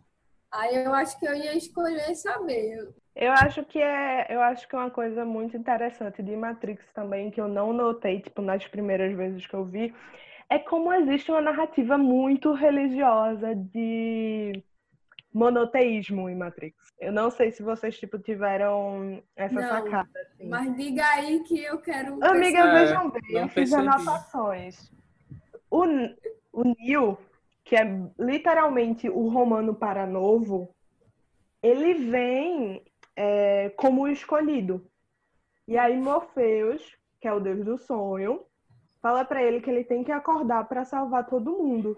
aí 0.52 0.76
eu 0.76 0.94
acho 0.94 1.20
que 1.20 1.28
eu 1.28 1.36
ia 1.36 1.56
escolher 1.58 2.16
saber. 2.16 2.78
Eu- 2.78 2.94
Eu 3.16 3.32
acho 3.34 3.66
que 3.66 3.80
é, 3.80 4.28
eu 4.30 4.40
acho 4.42 4.68
que 4.68 4.76
é 4.76 4.80
uma 4.80 4.92
coisa 4.92 5.26
muito 5.26 5.58
interessante 5.58 6.22
de 6.22 6.36
Matrix 6.36 6.84
também 6.94 7.32
que 7.32 7.42
eu 7.42 7.48
não 7.48 7.74
notei, 7.74 8.22
tipo, 8.22 8.42
nas 8.44 8.66
primeiras 8.68 9.16
vezes 9.18 9.46
que 9.48 9.56
eu 9.56 9.66
vi, 9.66 9.92
é 10.50 10.60
como 10.60 10.94
existe 10.94 11.32
uma 11.32 11.42
narrativa 11.42 11.98
muito 11.98 12.54
religiosa 12.54 13.54
de 13.56 14.64
monoteísmo 15.34 16.30
em 16.30 16.36
Matrix. 16.36 16.76
Eu 17.00 17.12
não 17.12 17.30
sei 17.30 17.52
se 17.52 17.62
vocês 17.62 17.98
tipo 18.00 18.18
tiveram 18.18 19.22
essa 19.36 19.60
Não, 19.60 19.70
sacada 19.70 20.10
assim. 20.22 20.50
Mas 20.50 20.76
diga 20.76 21.06
aí 21.06 21.44
que 21.44 21.64
eu 21.64 21.80
quero. 21.80 22.18
Amiga, 22.24 22.60
É, 22.60 22.80
vejam 22.80 23.10
bem, 23.10 23.22
não 23.34 23.42
eu 23.42 23.50
fiz 23.50 23.74
anotações. 23.74 24.92
O, 25.70 25.84
o 26.54 26.64
Neo, 26.80 27.18
que 27.64 27.76
é 27.76 27.84
literalmente 28.18 29.10
o 29.10 29.28
romano 29.28 29.76
para 29.76 30.08
novo, 30.08 30.74
ele 31.62 31.94
vem 31.96 32.84
é, 33.16 33.70
como 33.72 34.04
o 34.04 34.08
escolhido. 34.08 34.90
E 35.68 35.78
aí 35.78 35.98
Morpheus, 35.98 36.96
que 37.20 37.28
é 37.28 37.34
o 37.34 37.42
deus 37.42 37.66
do 37.66 37.78
sonho, 37.78 38.44
fala 39.02 39.24
para 39.26 39.42
ele 39.42 39.62
que 39.62 39.70
ele 39.70 39.84
tem 39.84 40.04
que 40.04 40.12
acordar 40.12 40.68
para 40.68 40.84
salvar 40.86 41.26
todo 41.28 41.58
mundo. 41.58 41.98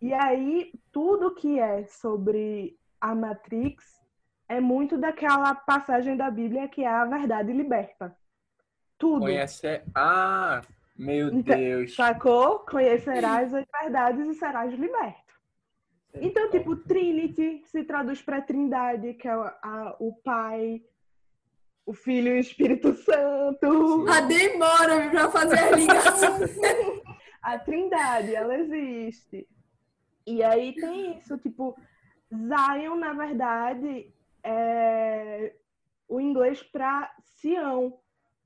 E 0.00 0.12
aí 0.12 0.72
tudo 0.92 1.34
que 1.34 1.58
é 1.58 1.84
sobre 1.86 2.78
a 3.00 3.14
Matrix 3.14 3.84
é 4.48 4.60
muito 4.60 4.96
daquela 4.98 5.54
passagem 5.54 6.16
da 6.16 6.30
Bíblia 6.30 6.68
que 6.68 6.82
é 6.82 6.88
a 6.88 7.04
verdade 7.04 7.52
liberta. 7.52 8.16
Tudo. 8.98 9.20
Conhece. 9.20 9.82
Ah, 9.94 10.62
meu 10.96 11.30
Deus. 11.30 11.94
Sacou? 11.94 12.60
Conhecerás 12.60 13.52
as 13.52 13.64
verdades 13.82 14.26
e 14.28 14.34
serás 14.34 14.72
liberto. 14.72 15.26
Então, 16.14 16.50
tipo, 16.50 16.76
Trinity 16.76 17.62
se 17.66 17.84
traduz 17.84 18.22
para 18.22 18.40
Trindade, 18.40 19.12
que 19.14 19.28
é 19.28 19.32
a- 19.32 19.58
a- 19.62 19.96
o 19.98 20.14
Pai, 20.24 20.82
o 21.86 21.94
Filho 21.94 22.32
e 22.32 22.38
o 22.38 22.40
Espírito 22.40 22.92
Santo. 22.94 24.06
A 24.10 24.20
demora 24.22 25.08
pra 25.08 25.30
fazer 25.30 25.58
a 25.58 25.70
ligação. 25.70 26.38
A 27.40 27.56
Trindade, 27.60 28.34
ela 28.34 28.56
existe. 28.58 29.48
E 30.26 30.42
aí 30.42 30.74
tem 30.74 31.16
isso, 31.16 31.38
tipo, 31.38 31.78
Zion, 32.28 32.96
na 32.96 33.12
verdade, 33.12 34.12
é 34.42 35.54
o 36.08 36.20
inglês 36.20 36.60
para 36.62 37.14
Sião, 37.20 37.98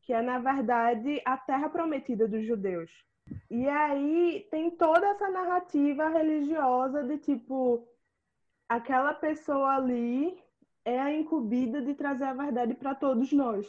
que 0.02 0.12
é, 0.12 0.20
na 0.20 0.38
verdade, 0.38 1.23
a 1.25 1.38
terra 1.38 1.70
prometida 1.70 2.28
dos 2.28 2.44
judeus. 2.44 2.90
E 3.50 3.66
aí 3.68 4.47
tem 4.50 4.70
toda 4.70 5.06
essa 5.06 5.30
narrativa 5.30 6.09
religiosa 6.09 7.04
de 7.04 7.16
tipo, 7.18 7.87
aquela 8.68 9.14
pessoa 9.14 9.76
ali 9.76 10.38
é 10.84 10.99
a 10.99 11.12
incumbida 11.12 11.80
de 11.82 11.94
trazer 11.94 12.25
a 12.25 12.34
verdade 12.34 12.75
para 12.75 12.94
todos 12.94 13.32
nós 13.32 13.66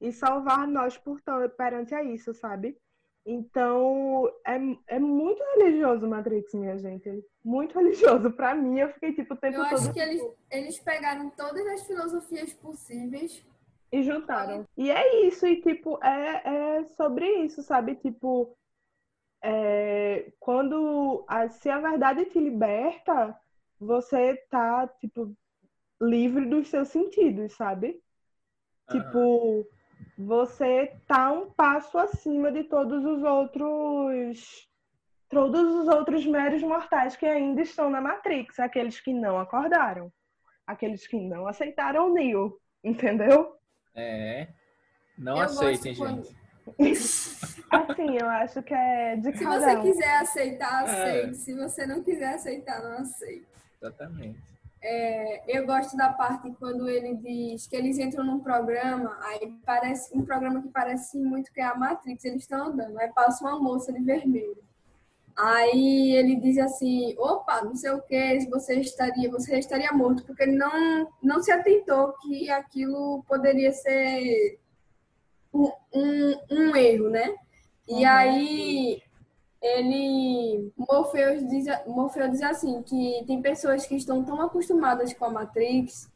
e 0.00 0.12
salvar 0.12 0.66
nós 0.66 0.96
por 0.96 1.20
to- 1.20 1.48
perante 1.56 1.94
a 1.94 2.02
isso, 2.02 2.32
sabe? 2.34 2.76
Então, 3.26 4.26
é, 4.46 4.56
é 4.96 4.98
muito 4.98 5.42
religioso 5.56 6.08
Matrix, 6.08 6.54
minha 6.54 6.78
gente. 6.78 7.22
Muito 7.44 7.78
religioso. 7.78 8.30
Pra 8.30 8.54
mim, 8.54 8.78
eu 8.78 8.88
fiquei 8.90 9.12
tipo 9.12 9.34
o 9.34 9.36
tempo 9.36 9.58
Eu 9.58 9.64
todo. 9.64 9.74
acho 9.74 9.92
que 9.92 10.00
eles, 10.00 10.22
eles 10.50 10.78
pegaram 10.78 11.28
todas 11.30 11.66
as 11.66 11.86
filosofias 11.86 12.54
possíveis. 12.54 13.44
E 13.92 14.02
juntaram. 14.02 14.64
E 14.76 14.90
é 14.90 15.26
isso, 15.26 15.46
e 15.46 15.60
tipo, 15.60 16.02
é, 16.02 16.78
é 16.78 16.84
sobre 16.96 17.26
isso, 17.44 17.62
sabe? 17.62 17.96
Tipo, 17.96 18.56
é, 19.42 20.32
quando 20.38 21.24
a, 21.28 21.48
se 21.48 21.68
a 21.68 21.78
verdade 21.80 22.24
te 22.26 22.38
liberta, 22.38 23.38
você 23.78 24.36
tá, 24.50 24.86
tipo, 25.00 25.34
livre 26.00 26.46
dos 26.46 26.68
seus 26.68 26.88
sentidos, 26.88 27.52
sabe? 27.54 28.00
Aham. 28.88 29.00
Tipo, 29.00 29.68
você 30.16 30.92
tá 31.06 31.30
um 31.32 31.50
passo 31.50 31.98
acima 31.98 32.50
de 32.52 32.64
todos 32.64 33.04
os 33.04 33.22
outros. 33.22 34.66
Todos 35.28 35.60
os 35.74 35.88
outros 35.88 36.24
meros 36.24 36.62
mortais 36.62 37.14
que 37.14 37.26
ainda 37.26 37.60
estão 37.60 37.90
na 37.90 38.00
Matrix, 38.00 38.58
aqueles 38.58 38.98
que 38.98 39.12
não 39.12 39.38
acordaram, 39.38 40.10
aqueles 40.66 41.06
que 41.06 41.20
não 41.20 41.46
aceitaram 41.46 42.08
o 42.10 42.14
Neo, 42.14 42.58
entendeu? 42.82 43.54
É. 43.94 44.48
Não 45.18 45.36
Eu 45.36 45.42
aceitem, 45.42 45.92
gente. 45.94 46.34
Assim, 47.70 48.16
eu 48.18 48.26
acho 48.28 48.62
que 48.62 48.72
é 48.72 49.16
de 49.16 49.36
Se 49.36 49.44
cada 49.44 49.60
você 49.60 49.76
um. 49.76 49.82
quiser 49.82 50.16
aceitar, 50.18 50.82
É. 50.84 50.84
aceite. 50.86 51.36
Se 51.36 51.54
você 51.54 51.86
não 51.86 52.02
quiser 52.02 52.34
aceitar, 52.34 52.82
não 52.82 52.92
aceite. 52.98 53.46
Exatamente. 53.82 54.38
É, 54.80 55.58
eu 55.58 55.66
gosto 55.66 55.96
da 55.96 56.12
parte 56.12 56.50
quando 56.58 56.88
ele 56.88 57.14
diz 57.16 57.66
que 57.66 57.74
eles 57.74 57.98
entram 57.98 58.24
num 58.24 58.38
programa, 58.40 59.18
aí 59.22 59.52
parece 59.66 60.16
um 60.16 60.24
programa 60.24 60.62
que 60.62 60.68
parece 60.68 61.18
muito 61.18 61.52
que 61.52 61.60
é 61.60 61.64
a 61.64 61.74
Matrix, 61.74 62.24
eles 62.24 62.42
estão 62.42 62.68
andando, 62.68 62.98
aí 62.98 63.08
passa 63.12 63.44
uma 63.44 63.58
moça 63.58 63.92
de 63.92 64.00
vermelho. 64.00 64.56
Aí 65.36 66.16
ele 66.16 66.36
diz 66.36 66.58
assim, 66.58 67.14
opa, 67.16 67.62
não 67.64 67.74
sei 67.74 67.90
o 67.92 68.02
que, 68.02 68.48
você 68.50 68.74
estaria, 68.80 69.30
você 69.30 69.58
estaria 69.58 69.92
morto, 69.92 70.24
porque 70.24 70.42
ele 70.42 70.56
não, 70.56 71.08
não 71.22 71.42
se 71.42 71.52
atentou 71.52 72.12
que 72.22 72.50
aquilo 72.50 73.22
poderia 73.28 73.72
ser 73.72 74.58
um, 75.54 75.70
um, 75.94 76.34
um 76.50 76.76
erro, 76.76 77.10
né? 77.10 77.34
E 77.88 78.04
Uhum. 78.04 78.06
aí 78.06 79.02
ele 79.62 80.72
Morpheus 80.76 81.46
diz, 81.48 81.66
Morpheus 81.86 82.30
diz 82.30 82.42
assim 82.42 82.82
que 82.82 83.24
tem 83.26 83.42
pessoas 83.42 83.86
que 83.86 83.96
estão 83.96 84.24
tão 84.24 84.40
acostumadas 84.40 85.12
com 85.14 85.24
a 85.26 85.30
Matrix 85.30 86.10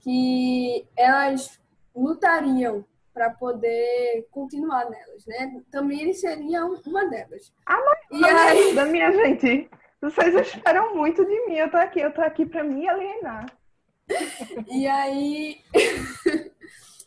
que 0.00 0.86
elas 0.96 1.60
lutariam 1.94 2.84
para 3.12 3.30
poder 3.30 4.28
continuar 4.30 4.88
nelas, 4.88 5.26
né? 5.26 5.60
Também 5.72 6.02
ele 6.02 6.14
seria 6.14 6.64
um- 6.64 6.80
uma 6.86 7.04
delas. 7.06 7.52
E 8.12 8.24
aí, 8.24 8.74
Da 8.74 8.84
minha 8.84 9.10
gente, 9.12 9.68
vocês 10.00 10.34
esperam 10.36 10.94
muito 10.94 11.24
de 11.24 11.46
mim. 11.46 11.56
Eu 11.56 11.70
tô 11.70 11.76
aqui, 11.76 12.00
eu 12.00 12.12
tô 12.14 12.20
aqui 12.20 12.46
pra 12.46 12.62
me 12.62 12.88
alienar. 12.88 13.46
e 14.70 14.86
aí, 14.86 15.60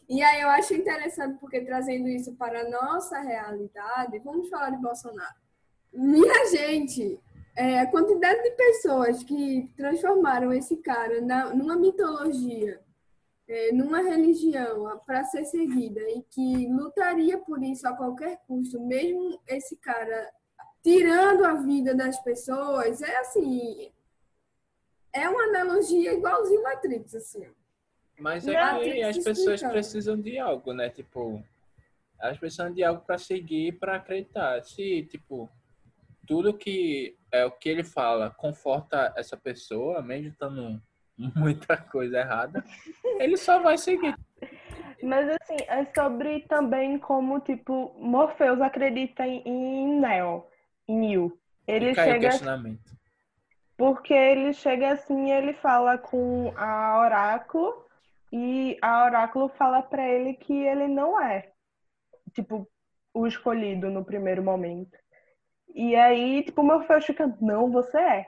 e 0.09 0.21
aí 0.21 0.41
eu 0.41 0.49
acho 0.49 0.73
interessante 0.73 1.37
porque 1.39 1.61
trazendo 1.61 2.07
isso 2.09 2.35
para 2.35 2.61
a 2.61 2.69
nossa 2.69 3.19
realidade, 3.21 4.19
vamos 4.19 4.49
falar 4.49 4.71
de 4.71 4.77
Bolsonaro. 4.81 5.40
Minha 5.93 6.47
gente, 6.49 7.19
é, 7.55 7.79
a 7.79 7.87
quantidade 7.87 8.41
de 8.43 8.51
pessoas 8.51 9.23
que 9.23 9.69
transformaram 9.75 10.53
esse 10.53 10.77
cara 10.77 11.21
na, 11.21 11.53
numa 11.53 11.75
mitologia, 11.75 12.79
é, 13.47 13.71
numa 13.73 14.01
religião 14.01 14.99
para 15.05 15.25
ser 15.25 15.43
seguida 15.45 15.99
e 16.09 16.23
que 16.29 16.67
lutaria 16.67 17.37
por 17.37 17.61
isso 17.61 17.87
a 17.87 17.93
qualquer 17.93 18.39
custo, 18.47 18.79
mesmo 18.79 19.39
esse 19.47 19.75
cara 19.75 20.31
tirando 20.81 21.43
a 21.43 21.55
vida 21.55 21.93
das 21.93 22.19
pessoas, 22.23 23.01
é 23.01 23.17
assim, 23.17 23.91
é 25.13 25.27
uma 25.29 25.43
analogia 25.43 26.13
igualzinho 26.13 26.63
Matrix, 26.63 27.15
assim. 27.15 27.45
Mas 28.17 28.47
é 28.47 28.79
que 28.79 29.01
as 29.01 29.17
pessoas 29.17 29.55
explicar. 29.55 29.71
precisam 29.71 30.19
de 30.19 30.37
algo, 30.37 30.73
né? 30.73 30.89
Tipo, 30.89 31.43
elas 32.19 32.37
precisam 32.37 32.71
de 32.71 32.83
algo 32.83 33.01
para 33.01 33.17
seguir, 33.17 33.79
para 33.79 33.95
acreditar. 33.95 34.63
Se, 34.63 35.03
tipo, 35.09 35.49
tudo 36.31 36.53
que 36.53 37.17
é 37.29 37.43
o 37.43 37.51
que 37.51 37.67
ele 37.67 37.83
fala 37.83 38.29
conforta 38.29 39.13
essa 39.17 39.35
pessoa, 39.35 40.01
mesmo 40.01 40.29
estando 40.29 40.81
muita 41.35 41.75
coisa 41.75 42.19
errada, 42.19 42.63
ele 43.19 43.35
só 43.35 43.59
vai 43.59 43.77
seguir. 43.77 44.15
Mas 45.03 45.27
assim, 45.27 45.57
é 45.67 45.83
sobre 45.93 46.39
também 46.47 46.97
como, 46.97 47.41
tipo, 47.41 47.93
Morpheus 47.99 48.61
acredita 48.61 49.27
em, 49.27 49.41
em 49.45 49.99
Neo, 49.99 50.47
em 50.87 50.99
Neo. 50.99 51.37
Ele 51.67 51.93
chega 51.93 52.29
questionamento. 52.29 52.97
Porque 53.75 54.13
ele 54.13 54.53
chega 54.53 54.93
assim 54.93 55.27
e 55.27 55.31
ele 55.31 55.53
fala 55.55 55.97
com 55.97 56.53
a 56.55 57.01
Oráculo, 57.01 57.85
e 58.31 58.77
a 58.81 59.03
Oráculo 59.03 59.49
fala 59.49 59.81
para 59.81 60.07
ele 60.07 60.35
que 60.35 60.53
ele 60.53 60.87
não 60.87 61.21
é, 61.21 61.51
tipo, 62.33 62.65
o 63.13 63.27
escolhido 63.27 63.89
no 63.89 64.05
primeiro 64.05 64.41
momento. 64.41 65.00
E 65.75 65.95
aí, 65.95 66.43
tipo, 66.43 66.61
o 66.61 66.65
Morpheus 66.65 67.05
fica, 67.05 67.35
não, 67.41 67.71
você 67.71 67.97
é. 67.97 68.25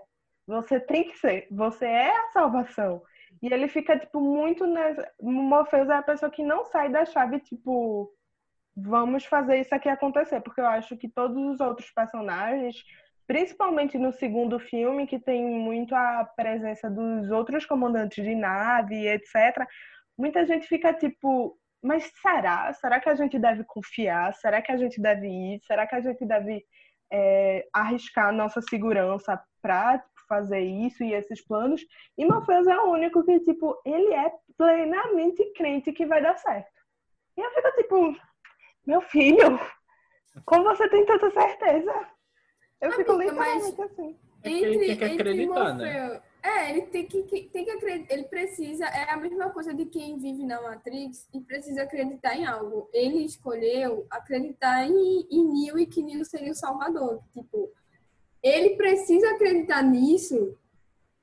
Você 0.47 0.79
tem 0.79 1.05
que 1.05 1.17
ser. 1.17 1.47
Você 1.51 1.85
é 1.85 2.09
a 2.09 2.29
salvação. 2.31 3.01
E 3.41 3.47
ele 3.53 3.67
fica, 3.67 3.97
tipo, 3.97 4.19
muito. 4.19 4.65
Nessa... 4.65 5.09
Morpheus 5.21 5.89
é 5.89 5.95
a 5.95 6.03
pessoa 6.03 6.31
que 6.31 6.43
não 6.43 6.65
sai 6.65 6.89
da 6.89 7.05
chave, 7.05 7.39
tipo, 7.39 8.11
vamos 8.75 9.25
fazer 9.25 9.59
isso 9.59 9.73
aqui 9.73 9.89
acontecer. 9.89 10.41
Porque 10.41 10.61
eu 10.61 10.67
acho 10.67 10.97
que 10.97 11.09
todos 11.09 11.37
os 11.37 11.59
outros 11.59 11.89
personagens, 11.91 12.83
principalmente 13.27 13.97
no 13.97 14.11
segundo 14.11 14.59
filme, 14.59 15.07
que 15.07 15.19
tem 15.19 15.43
muito 15.45 15.95
a 15.95 16.25
presença 16.35 16.89
dos 16.89 17.31
outros 17.31 17.65
comandantes 17.65 18.23
de 18.23 18.35
nave, 18.35 19.07
etc., 19.07 19.65
muita 20.17 20.45
gente 20.45 20.67
fica, 20.67 20.93
tipo, 20.93 21.57
mas 21.81 22.09
será? 22.21 22.71
Será 22.73 22.99
que 22.99 23.09
a 23.09 23.15
gente 23.15 23.37
deve 23.37 23.63
confiar? 23.65 24.33
Será 24.35 24.61
que 24.61 24.71
a 24.71 24.77
gente 24.77 25.01
deve 25.01 25.27
ir? 25.27 25.59
Será 25.63 25.85
que 25.85 25.95
a 25.95 26.01
gente 26.01 26.25
deve 26.25 26.63
é, 27.13 27.67
arriscar 27.71 28.33
nossa 28.33 28.59
segurança 28.61 29.39
para 29.61 29.99
tipo, 29.99 30.09
fazer 30.27 30.61
isso 30.61 31.03
e 31.03 31.13
esses 31.13 31.45
planos? 31.45 31.85
E 32.17 32.25
Morpheus 32.25 32.65
é 32.65 32.75
o 32.79 32.91
único 32.91 33.23
que, 33.23 33.39
tipo, 33.41 33.79
ele 33.85 34.11
é 34.13 34.31
plenamente 34.57 35.45
crente 35.53 35.93
que 35.93 36.07
vai 36.07 36.23
dar 36.23 36.35
certo. 36.37 36.81
E 37.37 37.41
eu 37.41 37.51
fico, 37.51 37.71
tipo, 37.75 38.17
meu 38.87 39.01
filho, 39.01 39.59
como 40.43 40.63
você 40.63 40.89
tem 40.89 41.05
tanta 41.05 41.29
certeza? 41.29 41.93
Eu 42.81 42.91
Amiga, 42.91 42.95
fico 42.95 43.13
literalmente 43.13 43.81
assim. 43.81 44.19
Entre, 44.43 44.55
é 44.55 44.59
que 44.59 44.65
ele 44.65 44.79
tem 44.79 44.97
que 44.97 45.05
acreditar, 45.05 45.73
né? 45.75 46.21
É, 46.43 46.69
ele 46.69 46.81
tem 46.87 47.07
que, 47.07 47.23
tem 47.23 47.63
que 47.63 47.71
acreditar, 47.71 48.13
ele 48.13 48.25
precisa, 48.25 48.85
é 48.85 49.09
a 49.09 49.15
mesma 49.15 49.49
coisa 49.49 49.73
de 49.73 49.85
quem 49.85 50.17
vive 50.17 50.43
na 50.43 50.61
Matrix 50.61 51.25
e 51.33 51.39
precisa 51.39 51.83
acreditar 51.83 52.35
em 52.35 52.45
algo. 52.45 52.89
Ele 52.91 53.19
escolheu 53.23 54.05
acreditar 54.09 54.85
em, 54.85 55.25
em 55.31 55.47
Neo 55.47 55.79
e 55.79 55.85
que 55.85 56.03
Neo 56.03 56.25
seria 56.25 56.51
o 56.51 56.55
salvador. 56.55 57.21
Tipo, 57.31 57.71
ele 58.41 58.75
precisa 58.75 59.29
acreditar 59.31 59.81
nisso 59.83 60.57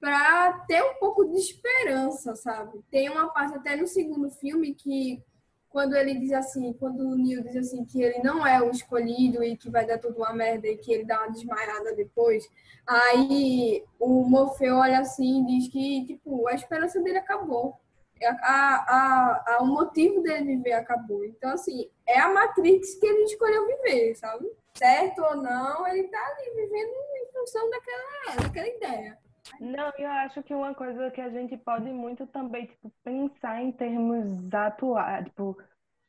para 0.00 0.64
ter 0.66 0.82
um 0.82 0.94
pouco 0.94 1.26
de 1.26 1.36
esperança, 1.36 2.34
sabe? 2.34 2.80
Tem 2.90 3.10
uma 3.10 3.28
parte 3.28 3.56
até 3.56 3.76
no 3.76 3.86
segundo 3.86 4.30
filme 4.30 4.74
que 4.74 5.22
quando 5.70 5.94
ele 5.94 6.16
diz 6.16 6.32
assim, 6.32 6.72
quando 6.74 7.00
o 7.00 7.16
Neil 7.16 7.42
diz 7.42 7.56
assim 7.56 7.84
que 7.84 8.02
ele 8.02 8.20
não 8.22 8.46
é 8.46 8.60
o 8.60 8.70
escolhido 8.70 9.42
e 9.42 9.56
que 9.56 9.70
vai 9.70 9.86
dar 9.86 9.98
tudo 9.98 10.18
uma 10.18 10.32
merda 10.32 10.66
e 10.66 10.76
que 10.76 10.92
ele 10.92 11.04
dá 11.04 11.20
uma 11.20 11.30
desmaiada 11.30 11.94
depois, 11.94 12.44
aí 12.86 13.84
o 13.98 14.24
Morfeu 14.24 14.76
olha 14.76 14.98
assim 14.98 15.42
e 15.42 15.46
diz 15.46 15.68
que, 15.68 16.04
tipo, 16.06 16.48
a 16.48 16.54
esperança 16.54 17.00
dele 17.00 17.18
acabou. 17.18 17.78
A, 18.22 18.28
a, 18.28 19.44
a, 19.46 19.62
o 19.62 19.66
motivo 19.66 20.20
dele 20.22 20.56
viver 20.56 20.72
acabou. 20.72 21.24
Então, 21.24 21.52
assim, 21.52 21.88
é 22.06 22.18
a 22.18 22.28
Matrix 22.28 22.96
que 22.96 23.06
ele 23.06 23.24
escolheu 23.24 23.66
viver, 23.66 24.14
sabe? 24.16 24.50
Certo 24.74 25.22
ou 25.22 25.36
não, 25.36 25.86
ele 25.86 26.08
tá 26.08 26.18
ali 26.18 26.50
vivendo 26.54 26.92
em 26.92 27.32
função 27.32 27.70
daquela, 27.70 28.42
daquela 28.42 28.68
ideia. 28.68 29.18
Não, 29.60 29.92
eu 29.98 30.08
acho 30.10 30.42
que 30.42 30.54
uma 30.54 30.74
coisa 30.74 31.10
que 31.10 31.20
a 31.20 31.30
gente 31.30 31.56
pode 31.56 31.90
muito 31.90 32.26
também, 32.28 32.66
tipo, 32.66 32.92
pensar 33.04 33.62
em 33.62 33.72
termos 33.72 34.52
atuais, 34.52 35.24
tipo, 35.26 35.56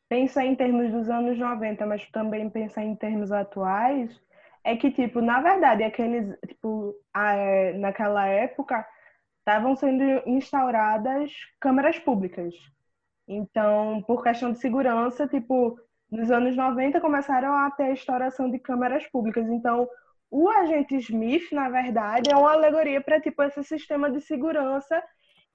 pensar 0.09 0.45
em 0.45 0.55
termos 0.55 0.91
dos 0.91 1.09
anos 1.09 1.37
90, 1.37 1.85
mas 1.85 2.09
também 2.11 2.49
pensar 2.49 2.83
em 2.83 2.95
termos 2.95 3.31
atuais, 3.31 4.19
é 4.63 4.75
que, 4.77 4.91
tipo, 4.91 5.21
na 5.21 5.41
verdade, 5.41 5.83
aqueles, 5.83 6.37
tipo, 6.47 6.95
a, 7.13 7.35
naquela 7.77 8.27
época, 8.27 8.85
estavam 9.39 9.75
sendo 9.75 10.03
instauradas 10.27 11.31
câmeras 11.59 11.99
públicas. 11.99 12.53
Então, 13.27 14.03
por 14.03 14.23
questão 14.23 14.51
de 14.51 14.59
segurança, 14.59 15.27
tipo, 15.27 15.79
nos 16.11 16.29
anos 16.31 16.55
90 16.55 16.99
começaram 17.01 17.53
a 17.53 17.71
ter 17.71 17.83
a 17.83 17.91
instauração 17.91 18.49
de 18.51 18.59
câmeras 18.59 19.07
públicas. 19.07 19.47
Então, 19.49 19.87
o 20.31 20.49
agente 20.49 20.95
Smith, 20.95 21.51
na 21.51 21.69
verdade, 21.69 22.31
é 22.31 22.35
uma 22.35 22.53
alegoria 22.53 23.01
para 23.01 23.19
tipo 23.19 23.43
esse 23.43 23.61
sistema 23.65 24.09
de 24.09 24.21
segurança 24.21 25.03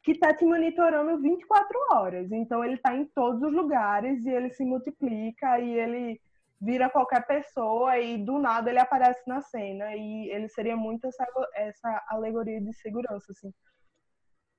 que 0.03 0.13
está 0.13 0.35
te 0.35 0.45
monitorando 0.45 1.21
24 1.21 1.79
horas. 1.91 2.31
Então 2.31 2.63
ele 2.63 2.75
está 2.75 2.95
em 2.95 3.07
todos 3.07 3.43
os 3.43 3.53
lugares 3.53 4.25
e 4.27 4.31
ele 4.31 4.51
se 4.51 4.65
multiplica 4.67 5.59
e 5.59 5.71
ele 5.79 6.21
vira 6.61 6.91
qualquer 6.91 7.27
pessoa 7.27 7.99
e 7.99 8.19
do 8.19 8.39
nada 8.39 8.71
ele 8.71 8.79
aparece 8.79 9.27
na 9.27 9.41
cena 9.41 9.97
e 9.97 10.31
ele 10.31 10.49
seria 10.49 10.77
muito 10.77 11.07
essa, 11.07 11.27
essa 11.55 12.05
alegoria 12.09 12.61
de 12.61 12.73
segurança 12.75 13.33
assim. 13.33 13.53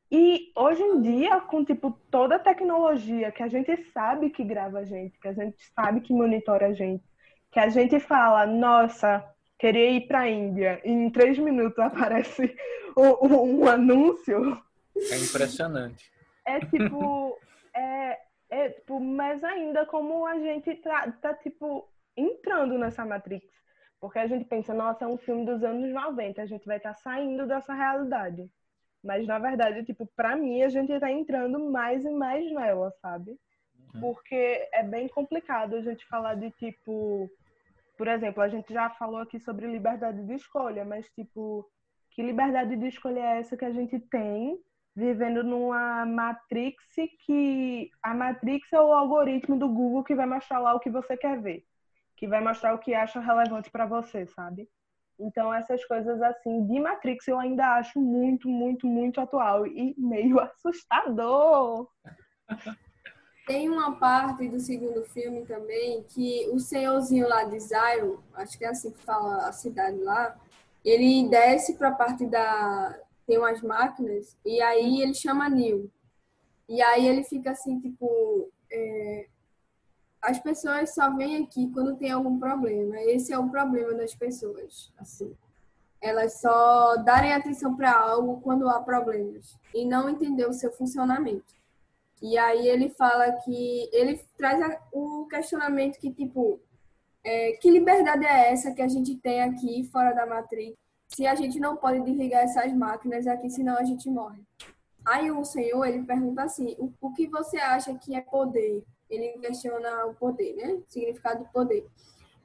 E 0.09 0.51
hoje 0.55 0.81
em 0.81 1.01
dia, 1.01 1.41
com 1.41 1.63
tipo 1.63 1.91
toda 2.09 2.37
a 2.37 2.39
tecnologia 2.39 3.31
que 3.31 3.43
a 3.43 3.47
gente 3.47 3.75
sabe 3.91 4.31
que 4.31 4.43
grava 4.43 4.79
a 4.79 4.83
gente, 4.83 5.19
que 5.19 5.27
a 5.27 5.33
gente 5.33 5.57
sabe 5.75 6.01
que 6.01 6.13
monitora 6.13 6.67
a 6.67 6.73
gente, 6.73 7.03
que 7.51 7.59
a 7.59 7.69
gente 7.69 7.99
fala, 7.99 8.45
nossa, 8.47 9.23
queria 9.57 9.91
ir 9.91 10.07
para 10.07 10.21
a 10.21 10.29
Índia 10.29 10.81
e 10.83 10.91
em 10.91 11.09
três 11.09 11.37
minutos 11.37 11.79
aparece 11.79 12.55
um, 12.95 13.61
um, 13.61 13.67
anúncio. 13.67 14.61
É 14.95 15.17
impressionante. 15.17 16.11
É 16.45 16.59
tipo, 16.59 17.37
é, 17.75 18.19
é 18.49 18.69
tipo, 18.69 18.99
mas 18.99 19.43
ainda 19.43 19.85
como 19.85 20.25
a 20.25 20.39
gente 20.39 20.75
tá, 20.75 21.11
tá 21.21 21.33
tipo 21.33 21.87
entrando 22.15 22.77
nessa 22.77 23.05
Matrix. 23.05 23.45
Porque 23.99 24.19
a 24.19 24.27
gente 24.27 24.45
pensa, 24.45 24.73
nossa, 24.73 25.05
é 25.05 25.07
um 25.07 25.17
filme 25.17 25.45
dos 25.45 25.63
anos 25.63 25.91
90, 25.91 26.41
a 26.41 26.45
gente 26.45 26.65
vai 26.65 26.77
estar 26.77 26.93
tá 26.93 26.99
saindo 26.99 27.47
dessa 27.47 27.73
realidade. 27.73 28.49
Mas 29.03 29.25
na 29.25 29.39
verdade, 29.39 29.83
tipo, 29.83 30.05
para 30.15 30.35
mim 30.35 30.61
a 30.61 30.69
gente 30.69 30.91
está 30.91 31.11
entrando 31.11 31.59
mais 31.71 32.03
e 32.05 32.09
mais 32.09 32.51
nela, 32.51 32.91
sabe? 33.01 33.37
Uhum. 33.93 34.01
Porque 34.01 34.67
é 34.71 34.83
bem 34.83 35.07
complicado 35.07 35.75
a 35.75 35.81
gente 35.81 36.05
falar 36.05 36.35
de 36.35 36.51
tipo 36.51 37.29
por 37.97 38.07
exemplo, 38.07 38.43
a 38.43 38.47
gente 38.47 38.71
já 38.71 38.89
falou 38.91 39.19
aqui 39.19 39.39
sobre 39.39 39.67
liberdade 39.67 40.23
de 40.23 40.33
escolha, 40.35 40.85
mas 40.85 41.09
tipo, 41.09 41.67
que 42.11 42.21
liberdade 42.21 42.75
de 42.75 42.87
escolha 42.87 43.19
é 43.19 43.39
essa 43.39 43.57
que 43.57 43.65
a 43.65 43.71
gente 43.71 43.99
tem 43.99 44.59
vivendo 44.95 45.43
numa 45.43 46.05
matrix 46.05 46.83
que 47.25 47.89
a 48.01 48.15
matrix 48.15 48.73
é 48.73 48.79
o 48.79 48.91
algoritmo 48.91 49.57
do 49.57 49.69
Google 49.69 50.03
que 50.03 50.15
vai 50.15 50.25
mostrar 50.25 50.59
lá 50.59 50.73
o 50.73 50.79
que 50.79 50.89
você 50.89 51.15
quer 51.15 51.39
ver, 51.39 51.63
que 52.15 52.27
vai 52.27 52.41
mostrar 52.41 52.73
o 52.73 52.79
que 52.79 52.95
acha 52.95 53.19
relevante 53.19 53.69
para 53.69 53.85
você, 53.85 54.25
sabe? 54.25 54.67
Então 55.19 55.53
essas 55.53 55.83
coisas 55.85 56.21
assim 56.21 56.65
de 56.65 56.79
Matrix 56.79 57.27
eu 57.27 57.39
ainda 57.39 57.75
acho 57.75 57.99
muito, 57.99 58.47
muito, 58.47 58.87
muito 58.87 59.19
atual 59.19 59.65
e 59.65 59.95
meio 59.97 60.39
assustador. 60.41 61.87
Tem 63.47 63.69
uma 63.69 63.95
parte 63.95 64.49
do 64.49 64.59
segundo 64.59 65.05
filme 65.05 65.45
também 65.45 66.03
que 66.09 66.49
o 66.51 66.59
senhorzinho 66.59 67.29
lá 67.29 67.45
de 67.45 67.57
Zion, 67.61 68.17
acho 68.33 68.57
que 68.57 68.65
é 68.65 68.67
assim 68.67 68.91
que 68.91 69.01
fala 69.03 69.47
a 69.47 69.53
cidade 69.53 69.97
lá, 69.99 70.37
ele 70.83 71.29
desce 71.29 71.75
para 71.75 71.87
a 71.87 71.95
parte 71.95 72.25
da. 72.25 72.99
Tem 73.25 73.37
umas 73.37 73.61
máquinas, 73.61 74.37
e 74.45 74.61
aí 74.61 75.01
ele 75.01 75.13
chama 75.13 75.49
Neil. 75.49 75.89
E 76.67 76.81
aí 76.81 77.07
ele 77.07 77.23
fica 77.23 77.51
assim, 77.51 77.79
tipo. 77.79 78.51
É, 78.69 79.27
as 80.21 80.39
pessoas 80.39 80.93
só 80.93 81.15
vêm 81.15 81.43
aqui 81.43 81.71
quando 81.71 81.95
tem 81.95 82.11
algum 82.11 82.37
problema. 82.37 82.99
Esse 83.01 83.31
é 83.31 83.39
o 83.39 83.49
problema 83.49 83.93
das 83.93 84.13
pessoas, 84.13 84.91
assim. 84.97 85.33
Elas 86.01 86.41
só 86.41 86.97
darem 86.97 87.33
atenção 87.33 87.77
para 87.77 87.97
algo 87.97 88.41
quando 88.41 88.67
há 88.69 88.81
problemas 88.81 89.57
e 89.73 89.85
não 89.85 90.09
entender 90.09 90.45
o 90.45 90.53
seu 90.53 90.71
funcionamento. 90.71 91.56
E 92.21 92.37
aí 92.37 92.67
ele 92.67 92.89
fala 92.89 93.31
que 93.43 93.89
ele 93.93 94.19
traz 94.37 94.59
o 94.91 95.27
questionamento 95.27 95.99
que 95.99 96.11
tipo 96.11 96.59
é, 97.23 97.53
que 97.53 97.69
liberdade 97.69 98.25
é 98.25 98.51
essa 98.51 98.73
que 98.73 98.81
a 98.81 98.87
gente 98.87 99.15
tem 99.15 99.41
aqui 99.41 99.83
fora 99.91 100.13
da 100.13 100.25
matriz? 100.25 100.73
Se 101.09 101.27
a 101.27 101.35
gente 101.35 101.59
não 101.59 101.75
pode 101.75 102.01
desligar 102.01 102.43
essas 102.43 102.73
máquinas 102.73 103.27
aqui, 103.27 103.49
senão 103.49 103.77
a 103.77 103.83
gente 103.83 104.09
morre. 104.09 104.41
Aí 105.05 105.31
o 105.31 105.43
senhor 105.45 105.85
ele 105.85 106.03
pergunta 106.03 106.43
assim: 106.43 106.75
o, 106.79 106.91
o 107.01 107.13
que 107.13 107.27
você 107.27 107.57
acha 107.57 107.93
que 107.95 108.15
é 108.15 108.21
poder? 108.21 108.83
Ele 109.09 109.37
questiona 109.39 110.05
o 110.05 110.15
poder, 110.15 110.53
né? 110.55 110.73
O 110.73 110.83
significado 110.87 111.43
de 111.43 111.51
poder. 111.51 111.85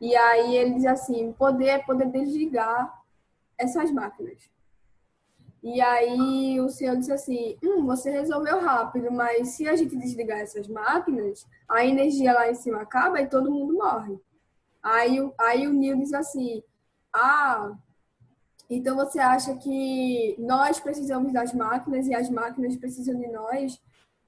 E 0.01 0.15
aí 0.17 0.57
ele 0.57 0.75
diz 0.75 0.87
assim: 0.87 1.33
poder 1.33 1.67
é 1.67 1.79
poder 1.79 2.11
desligar 2.11 3.03
essas 3.59 3.91
máquinas. 3.91 4.51
E 5.63 5.81
aí 5.81 6.61
o 6.61 6.69
senhor 6.69 6.97
disse 6.97 7.13
assim: 7.13 7.57
hum, 7.63 7.87
você 7.87 8.11
resolveu 8.11 8.61
rápido, 8.61 9.11
mas 9.13 9.51
se 9.51 9.69
a 9.69 9.77
gente 9.77 9.97
desligar 9.97 10.41
essas 10.41 10.67
máquinas, 10.67 11.47
a 11.69 11.85
energia 11.85 12.33
lá 12.33 12.51
em 12.51 12.55
cima 12.55 12.83
acaba 12.83 13.21
e 13.21 13.29
todo 13.29 13.51
mundo 13.51 13.75
morre. 13.75 14.19
Aí, 14.83 15.19
aí 15.39 15.69
o 15.69 15.73
Neil 15.73 15.99
diz 15.99 16.13
assim: 16.13 16.63
ah, 17.13 17.73
então 18.69 18.97
você 18.97 19.21
acha 19.21 19.55
que 19.57 20.35
nós 20.39 20.81
precisamos 20.81 21.33
das 21.33 21.53
máquinas 21.53 22.07
e 22.07 22.15
as 22.15 22.29
máquinas 22.29 22.77
precisam 22.77 23.15
de 23.15 23.29
nós? 23.29 23.81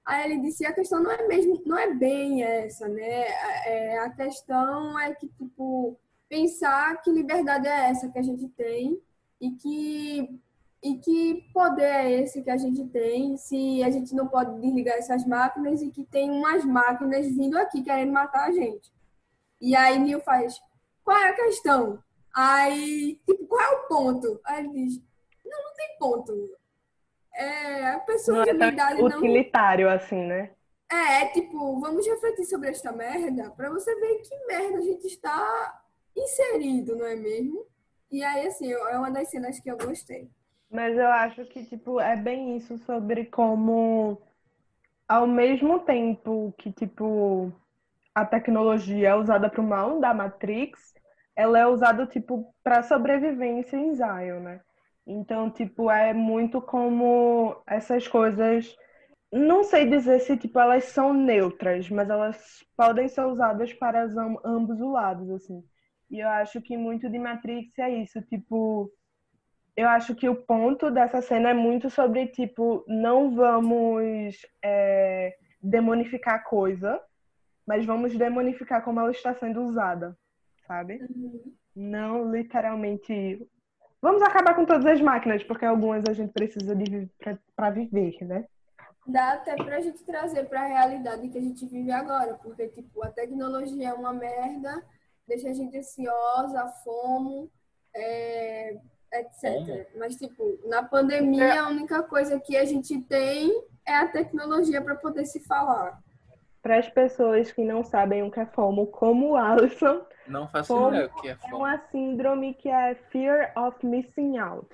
Aí 0.04 0.30
ele 0.30 0.42
disse: 0.42 0.64
a 0.64 0.72
questão 0.72 1.02
não 1.02 1.10
é 1.10 1.26
mesmo, 1.26 1.60
não 1.66 1.76
é 1.76 1.92
bem 1.92 2.44
essa, 2.44 2.86
né? 2.86 3.24
É, 3.66 3.98
a 3.98 4.10
questão 4.10 4.98
é 5.00 5.14
que 5.14 5.26
tipo 5.28 5.98
pensar 6.28 7.00
que 7.02 7.10
liberdade 7.10 7.66
é 7.66 7.90
essa 7.90 8.08
que 8.08 8.18
a 8.18 8.22
gente 8.22 8.48
tem 8.50 9.00
e 9.40 9.50
que 9.52 10.40
e 10.84 10.98
que 10.98 11.48
poder 11.54 11.82
é 11.82 12.20
esse 12.20 12.42
que 12.42 12.50
a 12.50 12.58
gente 12.58 12.84
tem, 12.88 13.38
se 13.38 13.82
a 13.82 13.90
gente 13.90 14.14
não 14.14 14.28
pode 14.28 14.60
desligar 14.60 14.98
essas 14.98 15.26
máquinas 15.26 15.80
e 15.80 15.90
que 15.90 16.04
tem 16.04 16.30
umas 16.30 16.62
máquinas 16.62 17.26
vindo 17.26 17.56
aqui 17.56 17.82
querendo 17.82 18.12
matar 18.12 18.48
a 18.48 18.52
gente. 18.52 18.92
E 19.58 19.74
aí 19.74 19.98
Neil 19.98 20.20
faz, 20.20 20.60
qual 21.02 21.16
é 21.16 21.30
a 21.30 21.34
questão? 21.34 21.98
Aí, 22.36 23.18
tipo, 23.26 23.46
qual 23.46 23.62
é 23.62 23.70
o 23.70 23.88
ponto? 23.88 24.38
Aí 24.44 24.62
ele 24.62 24.72
diz, 24.74 25.02
não, 25.42 25.64
não 25.64 25.74
tem 25.74 25.98
ponto. 25.98 26.50
É, 27.34 27.88
a 27.88 28.00
pessoa 28.00 28.38
Não 28.38 28.44
de 28.44 28.52
minha 28.52 28.68
idade 28.68 29.02
não... 29.02 29.18
utilitário 29.18 29.88
assim, 29.88 30.22
né? 30.26 30.50
É, 30.92 31.22
é 31.22 31.26
tipo, 31.28 31.80
vamos 31.80 32.06
refletir 32.06 32.44
sobre 32.44 32.68
esta 32.68 32.92
merda 32.92 33.50
para 33.52 33.70
você 33.70 33.92
ver 33.98 34.18
que 34.18 34.46
merda 34.46 34.78
a 34.78 34.82
gente 34.82 35.06
está 35.06 35.82
inserido, 36.14 36.94
não 36.94 37.06
é 37.06 37.16
mesmo? 37.16 37.66
E 38.12 38.22
aí, 38.22 38.46
assim, 38.46 38.70
é 38.70 38.98
uma 38.98 39.10
das 39.10 39.30
cenas 39.30 39.58
que 39.58 39.70
eu 39.70 39.78
gostei. 39.78 40.30
Mas 40.74 40.98
eu 40.98 41.06
acho 41.06 41.44
que, 41.44 41.64
tipo, 41.64 42.00
é 42.00 42.16
bem 42.16 42.56
isso 42.56 42.76
sobre 42.78 43.26
como, 43.26 44.20
ao 45.06 45.24
mesmo 45.24 45.78
tempo 45.78 46.52
que, 46.58 46.72
tipo, 46.72 47.52
a 48.12 48.26
tecnologia 48.26 49.10
é 49.10 49.14
usada 49.14 49.48
para 49.48 49.60
o 49.60 49.64
mal 49.64 50.00
da 50.00 50.12
Matrix, 50.12 50.92
ela 51.36 51.60
é 51.60 51.64
usada, 51.64 52.04
tipo, 52.08 52.52
para 52.64 52.82
sobrevivência 52.82 53.76
em 53.76 53.94
Zion, 53.94 54.40
né? 54.40 54.60
Então, 55.06 55.48
tipo, 55.48 55.88
é 55.88 56.12
muito 56.12 56.60
como 56.60 57.62
essas 57.68 58.08
coisas. 58.08 58.76
Não 59.32 59.62
sei 59.62 59.88
dizer 59.88 60.18
se, 60.22 60.36
tipo, 60.36 60.58
elas 60.58 60.86
são 60.86 61.14
neutras, 61.14 61.88
mas 61.88 62.10
elas 62.10 62.64
podem 62.76 63.06
ser 63.06 63.24
usadas 63.26 63.72
para 63.72 64.06
ambos 64.44 64.80
os 64.80 64.92
lados, 64.92 65.30
assim. 65.30 65.62
E 66.10 66.18
eu 66.18 66.28
acho 66.30 66.60
que 66.60 66.76
muito 66.76 67.08
de 67.08 67.18
Matrix 67.20 67.78
é 67.78 67.90
isso, 67.90 68.20
tipo 68.22 68.90
eu 69.76 69.88
acho 69.88 70.14
que 70.14 70.28
o 70.28 70.36
ponto 70.36 70.90
dessa 70.90 71.20
cena 71.20 71.50
é 71.50 71.54
muito 71.54 71.90
sobre, 71.90 72.28
tipo, 72.28 72.84
não 72.86 73.34
vamos 73.34 74.36
é, 74.62 75.36
demonificar 75.60 76.34
a 76.34 76.38
coisa, 76.38 77.00
mas 77.66 77.84
vamos 77.84 78.16
demonificar 78.16 78.84
como 78.84 79.00
ela 79.00 79.10
está 79.10 79.34
sendo 79.34 79.62
usada, 79.62 80.16
sabe? 80.66 81.00
Uhum. 81.02 81.54
Não 81.74 82.30
literalmente. 82.30 83.46
Vamos 84.00 84.22
acabar 84.22 84.54
com 84.54 84.64
todas 84.64 84.86
as 84.86 85.00
máquinas, 85.00 85.42
porque 85.42 85.64
algumas 85.64 86.04
a 86.08 86.12
gente 86.12 86.32
precisa 86.32 86.76
de 86.76 87.10
para 87.56 87.70
viver, 87.70 88.16
né? 88.22 88.46
Dá 89.06 89.32
até 89.32 89.56
pra 89.56 89.80
gente 89.80 90.04
trazer 90.04 90.44
para 90.44 90.62
a 90.62 90.66
realidade 90.66 91.28
que 91.28 91.38
a 91.38 91.40
gente 91.40 91.66
vive 91.66 91.90
agora, 91.90 92.34
porque, 92.34 92.68
tipo, 92.68 93.02
a 93.02 93.10
tecnologia 93.10 93.88
é 93.88 93.92
uma 93.92 94.12
merda, 94.12 94.82
deixa 95.26 95.48
a 95.48 95.52
gente 95.52 95.76
ansiosa, 95.76 96.68
fome, 96.84 97.50
é, 97.94 98.78
etc. 99.20 99.88
Mas, 99.96 100.16
tipo, 100.16 100.58
na 100.66 100.82
pandemia, 100.82 101.44
é. 101.44 101.58
a 101.58 101.68
única 101.68 102.02
coisa 102.02 102.40
que 102.40 102.56
a 102.56 102.64
gente 102.64 103.00
tem 103.02 103.50
é 103.86 103.94
a 103.94 104.08
tecnologia 104.08 104.80
para 104.82 104.94
poder 104.96 105.24
se 105.26 105.40
falar. 105.40 105.98
Para 106.62 106.78
as 106.78 106.88
pessoas 106.88 107.52
que 107.52 107.62
não 107.62 107.84
sabem 107.84 108.22
o 108.22 108.30
que 108.30 108.40
é 108.40 108.46
FOMO, 108.46 108.86
como 108.86 109.32
o 109.32 109.36
Alisson, 109.36 110.02
não 110.26 110.48
faço 110.48 110.88
ideia 110.88 111.06
o 111.06 111.20
que 111.20 111.28
é 111.28 111.36
FOMO. 111.36 111.54
É 111.54 111.56
uma 111.56 111.78
síndrome 111.90 112.54
que 112.54 112.68
é 112.68 112.94
Fear 113.10 113.52
of 113.56 113.84
Missing 113.84 114.38
Out. 114.38 114.68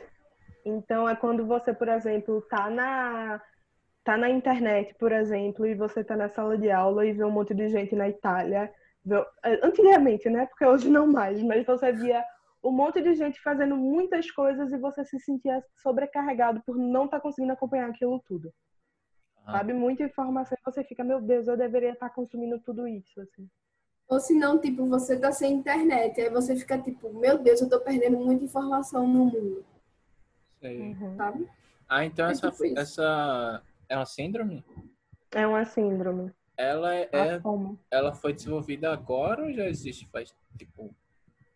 Então, 0.65 1.09
é 1.09 1.17
quando 1.17 1.47
você, 1.47 1.73
por 1.73 1.89
exemplo, 1.89 2.41
tá 2.43 2.71
na, 2.71 3.41
tá 4.05 4.17
na 4.17 4.29
internet, 4.29 4.95
por 4.99 5.11
exemplo, 5.11 5.67
e 5.67 5.75
você 5.75 6.05
tá 6.05 6.17
na 6.17 6.29
sala 6.29 6.57
de 6.57 6.71
aula 6.71 7.05
e 7.05 7.13
vê 7.13 7.25
um 7.25 7.31
monte 7.31 7.55
de 7.55 7.69
gente 7.69 7.97
na 7.97 8.09
Itália. 8.09 8.73
Vê... 9.05 9.25
Antigamente, 9.63 10.29
né? 10.29 10.47
Porque 10.47 10.65
hoje 10.65 10.89
não 10.89 11.07
mais, 11.07 11.43
mas 11.43 11.67
você 11.67 11.91
via 11.93 12.25
um 12.63 12.71
monte 12.71 13.01
de 13.01 13.15
gente 13.15 13.41
fazendo 13.41 13.77
muitas 13.77 14.31
coisas 14.31 14.71
e 14.73 14.79
você 14.79 15.05
se 15.05 15.19
sentia 15.21 15.65
sobrecarregado 15.83 16.63
por 16.65 16.77
não 16.77 17.07
estar 17.07 17.19
tá 17.19 17.23
conseguindo 17.23 17.53
acompanhar 17.53 17.89
aquilo 17.89 18.23
tudo. 18.27 18.53
Ah. 19.47 19.53
Sabe? 19.53 19.73
Muita 19.73 20.05
informação 20.05 20.57
e 20.59 20.71
você 20.71 20.85
fica, 20.85 21.03
meu 21.03 21.21
Deus, 21.21 21.49
eu 21.49 21.57
deveria 21.57 21.93
estar 21.93 22.09
tá 22.09 22.15
consumindo 22.15 22.61
tudo 22.61 22.87
isso, 22.87 23.21
assim. 23.21 23.49
Ou 24.09 24.19
se 24.19 24.35
não, 24.35 24.59
tipo, 24.59 24.87
você 24.87 25.19
tá 25.19 25.31
sem 25.31 25.55
internet, 25.55 26.21
aí 26.21 26.29
você 26.29 26.57
fica 26.57 26.77
tipo, 26.79 27.13
meu 27.15 27.39
Deus, 27.39 27.61
eu 27.61 27.69
tô 27.69 27.81
perdendo 27.81 28.19
muita 28.19 28.45
informação 28.45 29.07
no 29.07 29.27
mundo. 29.27 29.65
Sei. 30.59 30.81
Uhum. 30.81 31.17
Sabe? 31.17 31.49
Ah, 31.89 32.05
então 32.05 32.27
é 32.27 32.33
essa, 32.33 32.53
essa 32.77 33.63
é 33.89 33.97
uma 33.97 34.07
síndrome? 34.07 34.65
É 35.31 35.47
uma 35.47 35.65
síndrome. 35.65 36.33
Ela 36.57 36.95
é, 36.95 37.09
é 37.13 37.41
ela 37.91 38.13
foi 38.13 38.35
desenvolvida 38.35 38.93
agora 38.93 39.45
ou 39.45 39.53
já 39.53 39.67
existe 39.67 40.07
faz 40.09 40.35
tipo 40.59 40.95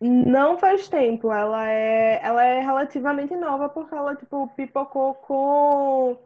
não 0.09 0.57
faz 0.57 0.87
tempo, 0.87 1.31
ela 1.31 1.69
é, 1.69 2.19
ela 2.23 2.43
é 2.43 2.59
relativamente 2.59 3.35
nova 3.35 3.69
porque 3.69 3.95
ela 3.95 4.15
tipo 4.15 4.47
pipocou 4.55 5.15
com 5.15 6.17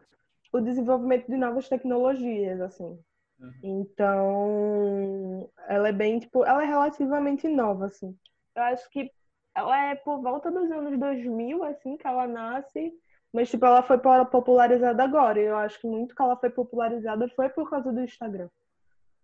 o 0.51 0.59
desenvolvimento 0.61 1.27
de 1.27 1.37
novas 1.37 1.69
tecnologias, 1.69 2.59
assim. 2.61 2.99
Uhum. 3.39 3.53
Então, 3.63 5.49
ela 5.67 5.89
é 5.89 5.91
bem 5.91 6.19
tipo, 6.19 6.43
ela 6.43 6.63
é 6.63 6.65
relativamente 6.65 7.47
nova, 7.47 7.85
assim. 7.85 8.17
Eu 8.55 8.63
acho 8.63 8.89
que 8.89 9.11
ela 9.55 9.91
é 9.91 9.95
por 9.95 10.21
volta 10.21 10.51
dos 10.51 10.69
anos 10.71 10.97
2000, 10.99 11.63
assim, 11.63 11.97
que 11.97 12.07
ela 12.07 12.27
nasce, 12.27 12.93
mas 13.31 13.49
tipo, 13.49 13.65
ela 13.65 13.83
foi 13.83 13.97
popularizada 13.97 15.03
agora. 15.03 15.39
E 15.39 15.45
eu 15.45 15.57
acho 15.57 15.79
que 15.79 15.87
muito 15.87 16.15
que 16.15 16.21
ela 16.21 16.35
foi 16.35 16.49
popularizada 16.49 17.27
foi 17.29 17.49
por 17.49 17.69
causa 17.69 17.91
do 17.91 18.01
Instagram. 18.01 18.49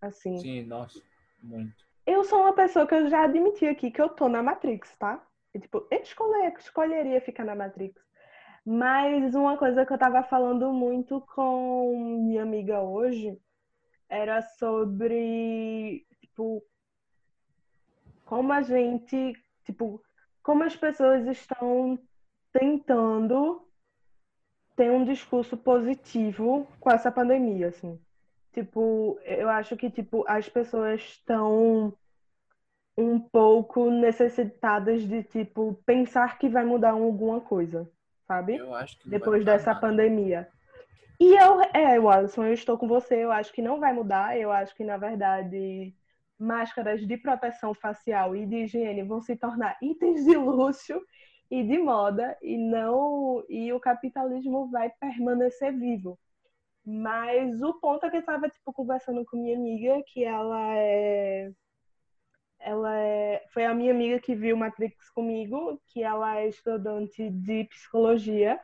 Assim. 0.02 0.38
Sim, 0.38 0.64
nossa, 0.64 1.02
muito. 1.42 1.85
Eu 2.06 2.24
sou 2.24 2.42
uma 2.42 2.54
pessoa 2.54 2.86
que 2.86 2.94
eu 2.94 3.10
já 3.10 3.24
admiti 3.24 3.66
aqui 3.66 3.90
que 3.90 4.02
eu 4.02 4.10
tô 4.10 4.30
na 4.30 4.44
Matrix, 4.44 4.96
tá? 4.98 5.26
E, 5.54 5.60
tipo, 5.60 5.88
eu 5.90 6.02
escolher, 6.02 6.54
escolheria 6.58 7.20
ficar 7.22 7.44
na 7.44 7.56
Matrix. 7.56 8.00
Mas 8.66 9.34
uma 9.36 9.58
coisa 9.58 9.86
que 9.86 9.94
eu 9.94 9.98
tava 9.98 10.24
falando 10.24 10.72
muito 10.72 11.22
com 11.34 12.22
minha 12.24 12.44
amiga 12.44 12.82
hoje 12.82 13.40
era 14.10 14.42
sobre, 14.42 16.06
tipo, 16.22 16.64
como 18.26 18.54
a 18.54 18.62
gente, 18.62 19.34
tipo, 19.64 20.02
como 20.44 20.64
as 20.64 20.76
pessoas 20.76 21.26
estão 21.28 21.98
tentando 22.52 23.68
ter 24.76 24.92
um 24.92 25.06
discurso 25.06 25.58
positivo 25.58 26.68
com 26.80 26.92
essa 26.92 27.12
pandemia, 27.12 27.70
assim. 27.70 28.00
Tipo, 28.56 29.20
eu 29.26 29.50
acho 29.50 29.76
que 29.76 29.90
tipo 29.90 30.24
as 30.26 30.48
pessoas 30.48 31.02
estão 31.02 31.94
um 32.98 33.20
pouco 33.20 33.92
necessitadas 33.92 35.06
de 35.06 35.24
tipo 35.24 35.78
pensar 35.86 36.38
que 36.38 36.48
vai 36.48 36.64
mudar 36.64 36.92
alguma 36.92 37.42
coisa, 37.42 37.86
sabe? 38.26 38.56
Eu 38.56 38.74
acho 38.74 38.98
que 38.98 39.10
depois 39.10 39.44
dessa 39.44 39.74
nada. 39.74 39.82
pandemia. 39.82 40.48
E 41.20 41.36
eu, 41.36 41.60
é, 41.74 41.98
Alisson, 41.98 42.46
eu 42.46 42.54
estou 42.54 42.78
com 42.78 42.88
você. 42.88 43.26
Eu 43.26 43.32
acho 43.34 43.52
que 43.52 43.62
não 43.62 43.78
vai 43.78 43.92
mudar. 43.92 44.40
Eu 44.40 44.54
acho 44.54 44.74
que 44.74 44.86
na 44.86 44.96
verdade 44.96 45.94
máscaras 46.40 47.06
de 47.06 47.18
proteção 47.18 47.74
facial 47.74 48.38
e 48.38 48.46
de 48.46 48.64
higiene 48.64 49.04
vão 49.04 49.22
se 49.22 49.36
tornar 49.36 49.78
itens 49.84 50.24
de 50.24 50.38
luxo 50.38 51.02
e 51.52 51.62
de 51.62 51.78
moda 51.78 52.38
e 52.42 52.58
não 52.58 53.44
e 53.50 53.74
o 53.74 53.82
capitalismo 53.82 54.72
vai 54.72 54.90
permanecer 54.92 55.78
vivo. 55.78 56.18
Mas 56.86 57.62
o 57.64 57.74
ponto 57.80 58.06
é 58.06 58.10
que 58.10 58.18
eu 58.18 58.20
estava 58.22 58.48
tipo, 58.50 58.72
conversando 58.72 59.26
com 59.26 59.38
minha 59.38 59.58
amiga, 59.58 60.04
que 60.08 60.24
ela 60.24 60.78
é. 60.78 61.52
Ela 62.60 62.96
é... 63.00 63.44
foi 63.52 63.66
a 63.66 63.74
minha 63.74 63.92
amiga 63.92 64.20
que 64.20 64.36
viu 64.36 64.56
Matrix 64.56 65.10
comigo, 65.12 65.82
que 65.88 66.04
ela 66.04 66.38
é 66.38 66.48
estudante 66.48 67.30
de 67.30 67.66
psicologia. 67.66 68.60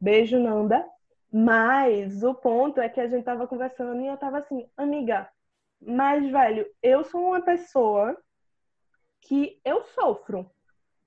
Beijo, 0.00 0.38
Nanda. 0.38 0.86
Mas 1.32 2.22
o 2.22 2.34
ponto 2.34 2.80
é 2.80 2.88
que 2.88 3.00
a 3.00 3.08
gente 3.08 3.24
tava 3.24 3.46
conversando 3.46 4.00
e 4.00 4.06
eu 4.06 4.16
tava 4.16 4.38
assim, 4.38 4.68
amiga, 4.76 5.30
mas 5.80 6.28
velho, 6.30 6.66
eu 6.82 7.04
sou 7.04 7.20
uma 7.28 7.40
pessoa 7.40 8.16
que 9.20 9.60
eu 9.64 9.84
sofro. 9.84 10.50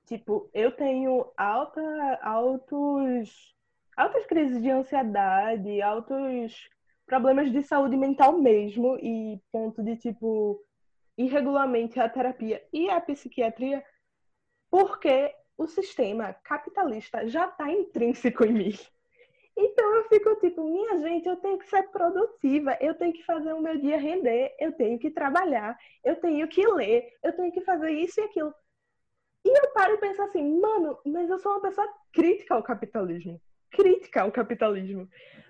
Tipo, 0.05 0.49
eu 0.53 0.71
tenho 0.71 1.31
alta, 1.37 1.81
altos 2.21 3.53
altas 3.95 4.25
crises 4.25 4.61
de 4.61 4.69
ansiedade, 4.69 5.81
altos 5.81 6.69
problemas 7.05 7.51
de 7.51 7.61
saúde 7.63 7.97
mental 7.97 8.39
mesmo, 8.39 8.97
e 9.01 9.39
ponto 9.51 9.83
de 9.83 9.95
tipo 9.97 10.59
ir 11.17 11.27
regularmente 11.27 11.99
a 11.99 12.09
terapia 12.09 12.63
e 12.71 12.89
a 12.89 12.99
psiquiatria, 12.99 13.83
porque 14.69 15.33
o 15.57 15.67
sistema 15.67 16.33
capitalista 16.43 17.27
já 17.27 17.47
está 17.47 17.71
intrínseco 17.71 18.45
em 18.45 18.53
mim. 18.53 18.73
Então 19.55 19.95
eu 19.95 20.03
fico 20.05 20.35
tipo, 20.37 20.63
minha 20.63 20.99
gente, 20.99 21.27
eu 21.27 21.35
tenho 21.37 21.59
que 21.59 21.69
ser 21.69 21.83
produtiva, 21.91 22.75
eu 22.81 22.95
tenho 22.95 23.13
que 23.13 23.23
fazer 23.23 23.53
o 23.53 23.61
meu 23.61 23.77
dia 23.77 23.97
render, 23.97 24.55
eu 24.59 24.71
tenho 24.71 24.97
que 24.97 25.11
trabalhar, 25.11 25.77
eu 26.03 26.15
tenho 26.15 26.47
que 26.47 26.65
ler, 26.65 27.13
eu 27.21 27.33
tenho 27.33 27.51
que 27.51 27.61
fazer 27.61 27.91
isso 27.91 28.19
e 28.19 28.23
aquilo. 28.23 28.53
E 29.45 29.49
eu 29.49 29.73
paro 29.73 29.93
e 29.93 29.97
penso 29.97 30.23
assim, 30.23 30.59
mano, 30.59 30.97
mas 31.05 31.29
eu 31.29 31.37
sou 31.37 31.51
uma 31.51 31.61
pessoa 31.61 31.87
crítica 32.11 32.55
ao 32.55 32.63
capitalismo 32.63 33.39
crítica 33.73 34.21
ao 34.21 34.31
capitalismo. 34.31 35.09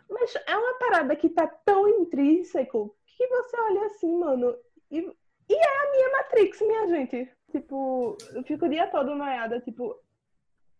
Mas 0.10 0.34
é 0.48 0.58
uma 0.58 0.78
parada 0.80 1.16
que 1.16 1.30
tá 1.30 1.48
tão 1.48 1.88
intrínseco 1.88 2.96
que 3.06 3.28
você 3.28 3.60
olha 3.60 3.86
assim, 3.86 4.18
mano, 4.18 4.56
e, 4.90 5.00
e 5.50 5.54
é 5.54 5.78
a 5.78 5.92
minha 5.92 6.12
Matrix, 6.12 6.62
minha 6.62 6.88
gente. 6.88 7.32
Tipo, 7.52 8.18
eu 8.34 8.44
fico 8.44 8.66
o 8.66 8.70
dia 8.70 8.88
todo 8.88 9.16
noiada, 9.16 9.60
tipo, 9.60 9.96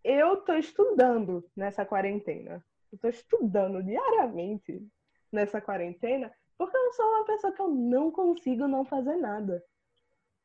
eu 0.04 0.38
tô 0.38 0.54
estudando 0.54 1.44
nessa 1.56 1.86
quarentena. 1.86 2.64
Eu 2.92 2.98
tô 2.98 3.08
estudando 3.08 3.84
diariamente 3.84 4.86
nessa 5.32 5.60
quarentena 5.60 6.32
porque 6.58 6.78
eu 6.78 6.94
sou 6.94 7.06
uma 7.06 7.26
pessoa 7.26 7.54
que 7.54 7.62
eu 7.62 7.70
não 7.70 8.12
consigo 8.12 8.68
não 8.68 8.86
fazer 8.86 9.16
nada. 9.18 9.64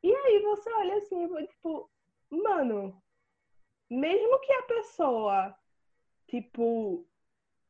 E 0.03 0.15
aí 0.15 0.43
você 0.43 0.71
olha 0.73 0.97
assim, 0.97 1.47
tipo, 1.47 1.91
mano, 2.31 3.03
mesmo 3.91 4.41
que 4.41 4.53
a 4.53 4.63
pessoa, 4.63 5.58
tipo, 6.29 7.05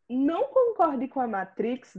não 0.09 0.49
concorde 0.49 1.09
com 1.09 1.21
a 1.21 1.27
Matrix, 1.27 1.97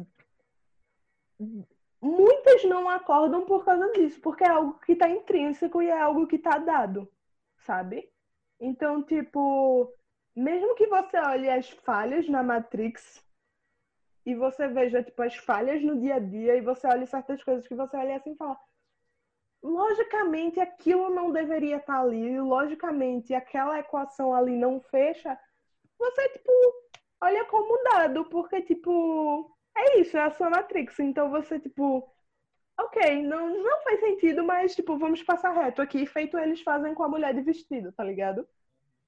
muitas 2.02 2.63
não 2.65 2.88
acordam 2.88 3.45
por 3.45 3.65
causa 3.65 3.91
disso, 3.93 4.19
porque 4.22 4.43
é 4.43 4.50
algo 4.50 4.80
que 4.80 4.95
tá 4.95 5.10
intrínseco 5.10 5.82
e 5.82 5.88
é 5.88 6.00
algo 6.00 6.28
que 6.28 6.38
tá 6.38 6.58
dado, 6.58 7.12
sabe? 7.58 8.10
Então, 8.60 9.02
tipo, 9.02 9.91
mesmo 10.36 10.76
que 10.76 10.88
você 10.88 11.17
olhe 11.17 11.50
as 11.50 11.69
falhas 11.69 12.28
na 12.30 12.43
Matrix 12.43 13.24
e 14.26 14.36
você 14.36 14.67
veja, 14.67 15.02
tipo, 15.02 15.22
as 15.22 15.36
falhas 15.36 15.82
no 15.82 16.00
dia 16.00 16.15
a 16.15 16.19
dia 16.19 16.56
e 16.56 16.62
você 16.62 16.88
olhe 16.88 17.08
certas 17.08 17.41
coisas 17.43 17.67
que 17.67 17.76
você 17.76 17.95
olha 17.98 18.17
assim 18.17 18.34
e 18.34 18.36
fala 18.36 18.60
logicamente 19.62 20.60
aquilo 20.60 21.10
não 21.10 21.32
deveria 21.32 21.78
estar 21.78 22.00
ali, 22.00 22.39
logicamente 22.39 23.34
aquela 23.34 23.80
equação 23.80 24.34
ali 24.34 24.58
não 24.58 24.80
fecha, 24.80 25.38
você, 25.99 26.29
tipo, 26.29 26.51
olha 27.21 27.45
como 27.45 27.83
dado, 27.83 28.25
porque, 28.25 28.62
tipo, 28.62 29.55
é 29.77 29.99
isso, 29.99 30.17
é 30.17 30.23
a 30.23 30.31
sua 30.31 30.49
Matrix. 30.49 30.97
Então 30.99 31.29
você, 31.29 31.59
tipo, 31.59 32.09
ok, 32.79 33.21
não, 33.23 33.62
não 33.62 33.81
faz 33.83 33.99
sentido, 33.99 34.43
mas, 34.43 34.75
tipo, 34.75 34.97
vamos 34.97 35.21
passar 35.23 35.51
reto 35.51 35.81
aqui, 35.81 36.05
feito 36.05 36.38
eles 36.38 36.62
fazem 36.62 36.93
com 36.93 37.03
a 37.03 37.09
mulher 37.09 37.33
de 37.33 37.41
vestido, 37.41 37.91
tá 37.91 38.03
ligado? 38.03 38.47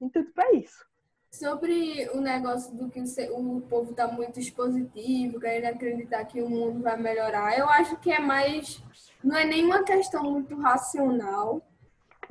Então, 0.00 0.22
tipo, 0.22 0.40
é 0.42 0.52
isso. 0.56 0.84
Sobre 1.32 2.10
o 2.10 2.20
negócio 2.20 2.76
do 2.76 2.90
que 2.90 3.00
o, 3.30 3.62
povo 3.62 3.94
tá 3.94 4.06
muito 4.06 4.38
expositivo, 4.38 5.40
querendo 5.40 5.74
acreditar 5.74 6.26
que 6.26 6.42
o 6.42 6.48
mundo 6.48 6.82
vai 6.82 6.96
melhorar, 6.98 7.58
eu 7.58 7.66
acho 7.70 7.96
que 8.00 8.12
é 8.12 8.20
mais. 8.20 8.82
Não 9.24 9.34
é 9.34 9.44
nenhuma 9.46 9.82
questão 9.82 10.22
muito 10.24 10.54
racional. 10.56 11.66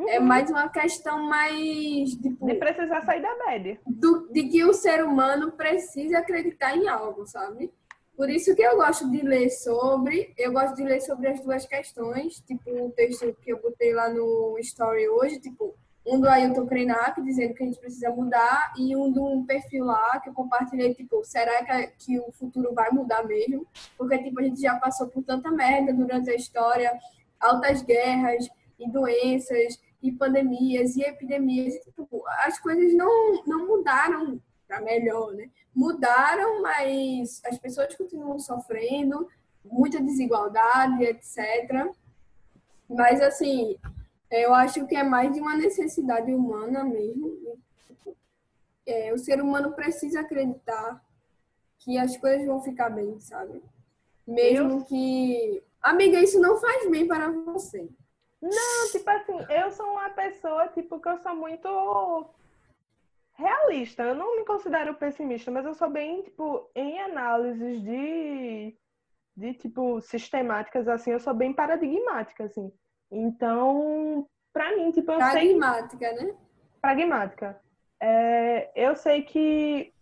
É 0.07 0.19
mais 0.19 0.49
uma 0.49 0.69
questão 0.69 1.23
mais. 1.23 2.11
Tipo, 2.15 2.45
de 2.45 2.55
precisar 2.55 3.01
sair 3.01 3.21
da 3.21 3.35
média. 3.45 3.79
Do, 3.85 4.27
de 4.31 4.43
que 4.49 4.63
o 4.63 4.73
ser 4.73 5.03
humano 5.03 5.51
precisa 5.51 6.19
acreditar 6.19 6.75
em 6.75 6.87
algo, 6.87 7.25
sabe? 7.25 7.71
Por 8.15 8.29
isso 8.29 8.55
que 8.55 8.61
eu 8.61 8.75
gosto 8.75 9.09
de 9.09 9.21
ler 9.21 9.49
sobre. 9.49 10.33
Eu 10.37 10.51
gosto 10.51 10.75
de 10.75 10.83
ler 10.83 11.01
sobre 11.01 11.27
as 11.29 11.39
duas 11.41 11.65
questões. 11.65 12.39
Tipo, 12.41 12.85
o 12.85 12.91
texto 12.91 13.35
que 13.41 13.51
eu 13.51 13.61
botei 13.61 13.93
lá 13.93 14.09
no 14.09 14.57
Story 14.59 15.07
hoje, 15.09 15.39
tipo 15.39 15.75
um 16.05 16.19
do 16.19 16.27
Ailton 16.27 16.65
Krenak 16.65 17.21
dizendo 17.21 17.53
que 17.53 17.63
a 17.63 17.65
gente 17.65 17.79
precisa 17.79 18.09
mudar 18.09 18.73
e 18.77 18.95
um 18.95 19.11
de 19.11 19.19
um 19.19 19.45
perfil 19.45 19.85
lá 19.85 20.19
que 20.19 20.29
eu 20.29 20.33
compartilhei, 20.33 20.93
tipo, 20.95 21.23
será 21.23 21.63
que, 21.63 21.87
que 21.99 22.19
o 22.19 22.31
futuro 22.31 22.73
vai 22.73 22.89
mudar 22.91 23.23
mesmo? 23.23 23.65
Porque, 23.97 24.17
tipo, 24.17 24.39
a 24.39 24.43
gente 24.43 24.61
já 24.61 24.75
passou 24.77 25.07
por 25.07 25.23
tanta 25.23 25.51
merda 25.51 25.93
durante 25.93 26.29
a 26.31 26.35
história, 26.35 26.91
altas 27.39 27.83
guerras 27.83 28.49
e 28.79 28.89
doenças 28.89 29.79
e 30.01 30.11
pandemias 30.11 30.95
e 30.95 31.03
epidemias. 31.03 31.75
E, 31.75 31.79
tipo, 31.81 32.23
as 32.43 32.59
coisas 32.59 32.93
não, 32.93 33.43
não 33.45 33.67
mudaram 33.67 34.41
para 34.67 34.81
melhor, 34.81 35.33
né? 35.33 35.49
Mudaram, 35.73 36.61
mas 36.61 37.41
as 37.45 37.57
pessoas 37.57 37.95
continuam 37.95 38.39
sofrendo, 38.39 39.27
muita 39.63 40.01
desigualdade, 40.01 41.03
etc. 41.03 41.91
Mas, 42.89 43.21
assim, 43.21 43.77
eu 44.29 44.53
acho 44.53 44.87
que 44.87 44.95
é 44.95 45.03
mais 45.03 45.33
de 45.33 45.39
uma 45.39 45.55
necessidade 45.55 46.33
humana 46.33 46.83
mesmo. 46.83 47.59
É, 48.85 49.13
o 49.13 49.17
ser 49.17 49.41
humano 49.41 49.73
precisa 49.73 50.21
acreditar 50.21 51.03
que 51.79 51.97
as 51.97 52.15
coisas 52.17 52.45
vão 52.45 52.61
ficar 52.61 52.89
bem, 52.89 53.19
sabe? 53.19 53.61
Mesmo 54.27 54.79
eu... 54.79 54.83
que. 54.85 55.63
Amiga, 55.81 56.19
isso 56.19 56.39
não 56.39 56.57
faz 56.57 56.89
bem 56.89 57.07
para 57.07 57.29
você. 57.31 57.89
Não, 58.41 58.91
tipo 58.91 59.09
assim, 59.09 59.37
eu 59.49 59.71
sou 59.71 59.85
uma 59.91 60.09
pessoa, 60.09 60.67
tipo, 60.69 60.99
que 60.99 61.07
eu 61.07 61.17
sou 61.17 61.35
muito 61.35 62.29
realista. 63.33 64.03
Eu 64.03 64.15
não 64.15 64.37
me 64.37 64.45
considero 64.45 64.95
pessimista, 64.95 65.51
mas 65.51 65.65
eu 65.65 65.73
sou 65.73 65.89
bem, 65.89 66.23
tipo, 66.23 66.69
em 66.75 66.99
análises 66.99 67.81
de, 67.83 68.75
de 69.35 69.53
tipo, 69.53 70.01
sistemáticas, 70.01 70.87
assim, 70.87 71.11
eu 71.11 71.19
sou 71.19 71.33
bem 71.33 71.53
paradigmática, 71.53 72.45
assim. 72.45 72.71
Então, 73.11 74.27
para 74.51 74.75
mim, 74.75 74.91
tipo, 74.91 75.11
eu 75.11 75.17
Pragmática, 75.17 76.15
sei... 76.15 76.25
né? 76.25 76.35
Pragmática. 76.81 77.61
É, 77.99 78.71
eu 78.75 78.95
sei 78.95 79.21
que 79.21 79.93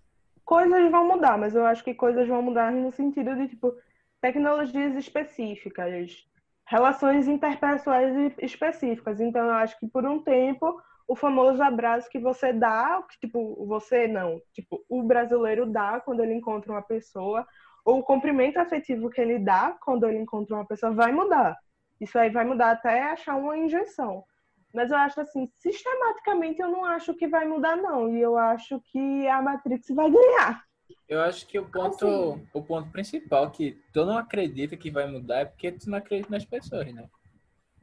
coisas 0.45 0.89
vão 0.89 1.05
mudar, 1.05 1.37
mas 1.37 1.55
eu 1.55 1.65
acho 1.65 1.83
que 1.83 1.93
coisas 1.93 2.27
vão 2.27 2.41
mudar 2.41 2.71
no 2.71 2.91
sentido 2.91 3.35
de, 3.35 3.49
tipo, 3.49 3.75
tecnologias 4.21 4.95
específicas, 4.95 6.28
relações 6.69 7.27
interpessoais 7.27 8.33
específicas. 8.37 9.19
Então, 9.19 9.45
eu 9.45 9.53
acho 9.53 9.77
que 9.79 9.87
por 9.87 10.05
um 10.05 10.21
tempo, 10.21 10.79
o 11.07 11.15
famoso 11.15 11.61
abraço 11.63 12.09
que 12.09 12.19
você 12.19 12.53
dá, 12.53 13.03
que, 13.09 13.19
tipo, 13.19 13.65
você 13.65 14.07
não, 14.07 14.39
tipo, 14.53 14.85
o 14.87 15.01
brasileiro 15.01 15.65
dá 15.65 15.99
quando 15.99 16.23
ele 16.23 16.35
encontra 16.35 16.71
uma 16.71 16.83
pessoa, 16.83 17.45
ou 17.83 17.99
o 17.99 18.03
cumprimento 18.03 18.57
afetivo 18.57 19.09
que 19.09 19.19
ele 19.19 19.39
dá 19.39 19.75
quando 19.81 20.05
ele 20.07 20.19
encontra 20.19 20.55
uma 20.55 20.65
pessoa 20.65 20.93
vai 20.93 21.11
mudar. 21.11 21.57
Isso 21.99 22.17
aí 22.19 22.29
vai 22.29 22.45
mudar 22.45 22.71
até 22.71 23.01
achar 23.01 23.35
uma 23.35 23.57
injeção. 23.57 24.23
Mas 24.71 24.91
eu 24.91 24.97
acho 24.97 25.19
assim, 25.19 25.47
sistematicamente 25.57 26.61
eu 26.61 26.67
não 26.67 26.85
acho 26.85 27.15
que 27.15 27.27
vai 27.27 27.47
mudar, 27.47 27.75
não. 27.77 28.07
E 28.15 28.21
eu 28.21 28.37
acho 28.37 28.79
que 28.91 29.27
a 29.27 29.41
Matrix 29.41 29.87
vai 29.89 30.11
ganhar. 30.11 30.63
Eu 31.07 31.21
acho 31.21 31.47
que 31.47 31.57
o 31.57 31.65
ponto, 31.65 32.07
assim. 32.07 32.47
o 32.53 32.63
ponto 32.63 32.91
principal 32.91 33.49
que 33.51 33.81
tu 33.93 34.05
não 34.05 34.17
acredita 34.17 34.77
que 34.77 34.91
vai 34.91 35.07
mudar 35.09 35.39
é 35.39 35.45
porque 35.45 35.71
tu 35.71 35.89
não 35.89 35.97
acredita 35.97 36.31
nas 36.31 36.45
pessoas, 36.45 36.93
né? 36.93 37.09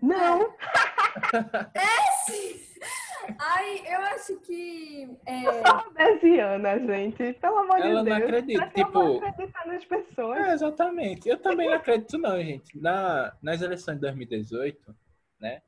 Não! 0.00 0.54
É 1.74 2.12
sim! 2.26 2.66
Ai, 3.38 3.82
eu 3.86 4.00
acho 4.00 4.36
que. 4.40 5.08
É... 5.26 5.42
Eu 5.46 6.20
sou 6.20 6.86
gente. 6.86 7.32
Pelo 7.34 7.58
amor 7.58 7.78
Ela 7.80 7.80
de 7.80 7.82
Deus. 7.82 7.88
Ela 7.88 8.02
não 8.04 8.16
acredita. 8.16 8.66
Tipo. 8.68 9.16
acreditar 9.26 9.66
nas 9.66 9.84
pessoas. 9.84 10.38
É, 10.38 10.52
exatamente. 10.52 11.28
Eu 11.28 11.38
também 11.38 11.68
não 11.68 11.76
acredito, 11.76 12.18
não, 12.18 12.40
gente. 12.42 12.78
Na, 12.78 13.34
nas 13.42 13.62
eleições 13.62 13.96
de 13.96 14.00
2018, 14.02 14.94
né? 15.40 15.62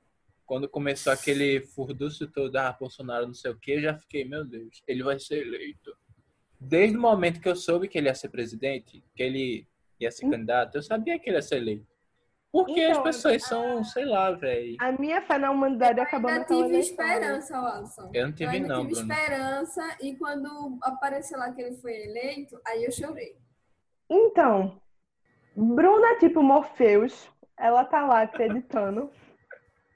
Quando 0.47 0.69
começou 0.69 1.13
aquele 1.13 1.61
furdúcio 1.61 2.27
todo, 2.27 2.57
ah, 2.57 2.77
Bolsonaro 2.79 3.27
não 3.27 3.35
sei 3.35 3.51
o 3.51 3.59
que, 3.59 3.73
eu 3.73 3.83
já 3.83 3.99
fiquei, 3.99 4.25
meu 4.25 4.45
Deus, 4.45 4.83
ele 4.87 5.03
vai 5.03 5.19
ser 5.19 5.47
eleito. 5.47 5.95
Desde 6.61 6.97
o 6.97 7.01
momento 7.01 7.41
que 7.41 7.49
eu 7.49 7.57
soube 7.57 7.89
que 7.89 7.99
ele 7.99 8.09
ia 8.09 8.15
ser 8.15 8.29
presidente, 8.29 9.03
que 9.15 9.23
ele 9.23 9.67
ia 10.01 10.11
ser 10.11 10.27
hum. 10.27 10.31
candidato, 10.31 10.77
eu 10.77 10.83
sabia 10.83 11.19
que 11.19 11.29
ele 11.31 11.37
ia 11.37 11.43
ser 11.43 11.57
eleito. 11.57 11.87
Porque 12.51 12.81
então, 12.81 12.99
as 12.99 13.03
pessoas 13.03 13.45
são, 13.45 13.85
sei 13.85 14.07
lá, 14.07 14.31
velho. 14.33 14.77
A 14.81 14.93
minha 14.93 15.21
fé 15.21 15.39
na 15.39 15.51
humanidade 15.51 16.01
acabou 16.01 16.31
naquela 16.31 16.61
Eu 16.61 16.67
tive 16.67 16.79
esperança, 16.79 17.59
Alisson. 17.59 18.11
Eu 18.15 18.27
não 18.27 18.33
tive, 18.33 18.57
eu 18.57 18.67
não, 18.67 18.87
tive 18.87 18.95
Bruno. 18.95 19.13
esperança 19.13 19.97
e 20.01 20.17
quando 20.17 20.79
apareceu 20.83 21.39
lá 21.39 21.53
que 21.53 21.61
ele 21.61 21.77
foi 21.77 21.93
eleito, 21.93 22.59
aí 22.67 22.85
eu 22.85 22.91
chorei. 22.91 23.37
Então, 24.09 24.81
Bruna 25.55 26.13
é 26.13 26.19
tipo 26.19 26.43
Morpheus. 26.43 27.31
Ela 27.57 27.85
tá 27.85 28.07
lá 28.07 28.23
acreditando. 28.23 29.11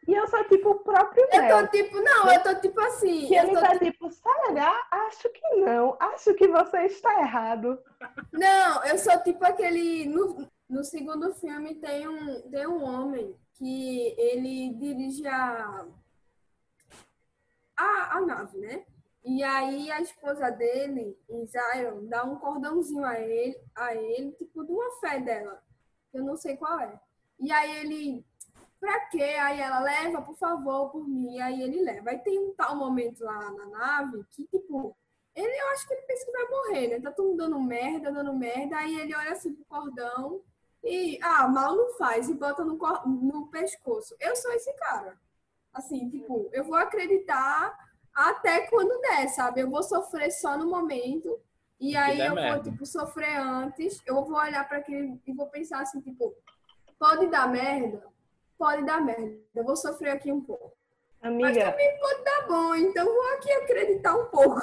E 0.07 0.15
eu 0.15 0.27
sou 0.27 0.43
tipo 0.45 0.71
o 0.71 0.81
próprio 0.81 1.29
Mel. 1.31 1.59
Eu 1.59 1.67
tô 1.67 1.71
tipo, 1.71 2.01
não, 2.01 2.33
eu 2.33 2.43
tô 2.43 2.55
tipo 2.61 2.81
assim. 2.81 3.29
Que 3.29 3.35
ele 3.37 3.53
tá 3.53 3.79
tipo, 3.79 4.11
será? 4.11 4.87
Acho 4.91 5.29
que 5.31 5.57
não. 5.57 5.97
Acho 6.01 6.35
que 6.35 6.49
você 6.49 6.79
está 6.87 7.21
errado. 7.21 7.81
Não, 8.33 8.85
eu 8.85 8.99
sou 8.99 9.17
tipo 9.23 9.45
aquele. 9.45 10.07
No, 10.07 10.49
no 10.69 10.83
segundo 10.83 11.33
filme 11.35 11.77
tem 11.77 12.09
um, 12.09 12.51
tem 12.51 12.67
um 12.67 12.83
homem 12.83 13.37
que 13.55 14.15
ele 14.19 14.75
dirige 14.75 15.27
a, 15.27 15.87
a, 17.77 18.17
a 18.17 18.21
nave, 18.23 18.59
né? 18.59 18.85
E 19.25 19.45
aí 19.45 19.89
a 19.93 20.01
esposa 20.01 20.51
dele, 20.51 21.17
Zion, 21.47 22.09
dá 22.09 22.25
um 22.25 22.37
cordãozinho 22.37 23.05
a 23.05 23.21
ele, 23.21 23.57
a 23.77 23.95
ele, 23.95 24.33
tipo, 24.33 24.65
de 24.65 24.73
uma 24.73 24.91
fé 25.01 25.21
dela. 25.21 25.63
Eu 26.13 26.25
não 26.25 26.37
sei 26.37 26.57
qual 26.57 26.81
é. 26.81 27.01
E 27.39 27.53
aí 27.53 27.79
ele, 27.79 28.27
pra 28.83 28.99
quê? 29.07 29.23
Aí 29.23 29.61
ela 29.61 29.79
leva, 29.79 30.21
por 30.21 30.35
favor, 30.35 30.91
por 30.91 31.09
mim. 31.09 31.41
Aí 31.41 31.63
ele 31.63 31.81
leva. 31.81 32.11
Aí 32.11 32.19
tem 32.19 32.37
um 32.37 32.53
tal 32.53 32.75
momento 32.75 33.23
lá 33.23 33.53
na 33.53 33.67
nave 33.67 34.25
que, 34.33 34.45
tipo, 34.49 34.97
ele, 35.37 35.55
eu 35.55 35.69
acho 35.69 35.87
que 35.87 35.95
ele 35.95 36.03
pensa 36.03 36.27
que 36.27 36.33
vai 36.33 36.49
morrer, 36.49 36.89
né? 36.89 37.01
Tá 37.01 37.13
todo 37.13 37.29
mundo 37.29 37.39
dando 37.39 37.61
merda, 37.61 38.11
dando 38.11 38.35
merda. 38.35 38.77
Aí 38.77 38.99
ele 38.99 39.15
olha 39.15 39.31
assim 39.31 39.55
pro 39.55 39.65
cordão 39.67 40.43
e, 40.83 41.17
ah, 41.23 41.47
mal 41.47 41.77
não 41.77 41.95
faz 41.95 42.29
e 42.29 42.35
bota 42.35 42.65
no, 42.65 42.77
no 43.07 43.47
pescoço. 43.47 44.17
Eu 44.19 44.35
sou 44.35 44.51
esse 44.53 44.73
cara. 44.75 45.17
Assim, 45.73 46.11
tipo, 46.11 46.51
eu 46.53 46.65
vou 46.65 46.75
acreditar 46.75 47.79
até 48.13 48.67
quando 48.67 49.01
der, 49.01 49.29
sabe? 49.29 49.61
Eu 49.61 49.71
vou 49.71 49.85
sofrer 49.85 50.33
só 50.33 50.59
no 50.59 50.69
momento. 50.69 51.41
E 51.79 51.97
aí 51.97 52.19
eu 52.19 52.35
merda. 52.35 52.55
vou, 52.55 52.73
tipo, 52.73 52.85
sofrer 52.85 53.37
antes. 53.37 54.03
Eu 54.05 54.25
vou 54.25 54.37
olhar 54.37 54.69
para 54.69 54.79
aquele 54.79 55.21
e 55.25 55.33
vou 55.33 55.47
pensar 55.47 55.81
assim, 55.83 56.01
tipo, 56.01 56.35
pode 56.99 57.29
dar 57.29 57.49
merda? 57.49 58.12
Pode 58.59 58.85
dar 58.85 59.01
merda. 59.01 59.37
Eu 59.55 59.65
vou 59.65 59.77
sofrer 59.77 60.11
aqui 60.11 60.31
um 60.31 60.41
pouco. 60.41 60.73
Mas 61.21 61.33
Amiga, 61.33 61.71
também 61.71 61.99
pode 61.99 62.25
dar 62.25 62.47
bom, 62.49 62.75
então 62.75 63.05
vou 63.05 63.35
aqui 63.35 63.53
acreditar 63.53 64.17
um 64.17 64.25
pouco. 64.27 64.61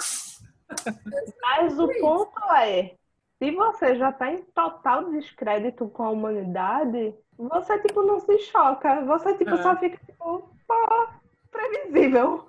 mas 1.42 1.80
o 1.80 1.88
ponto 2.00 2.54
é, 2.54 2.96
se 3.40 3.52
você 3.52 3.96
já 3.96 4.12
tá 4.12 4.32
em 4.32 4.44
total 4.44 5.10
descrédito 5.12 5.88
com 5.88 6.04
a 6.04 6.10
humanidade, 6.10 7.16
você, 7.38 7.80
tipo, 7.80 8.04
não 8.04 8.20
se 8.20 8.38
choca. 8.40 9.02
Você, 9.06 9.38
tipo, 9.38 9.52
É. 9.52 9.64
só 9.64 9.78
fica, 9.78 9.98
tipo, 10.06 10.50
pô, 10.68 11.08
previsível. 11.50 12.46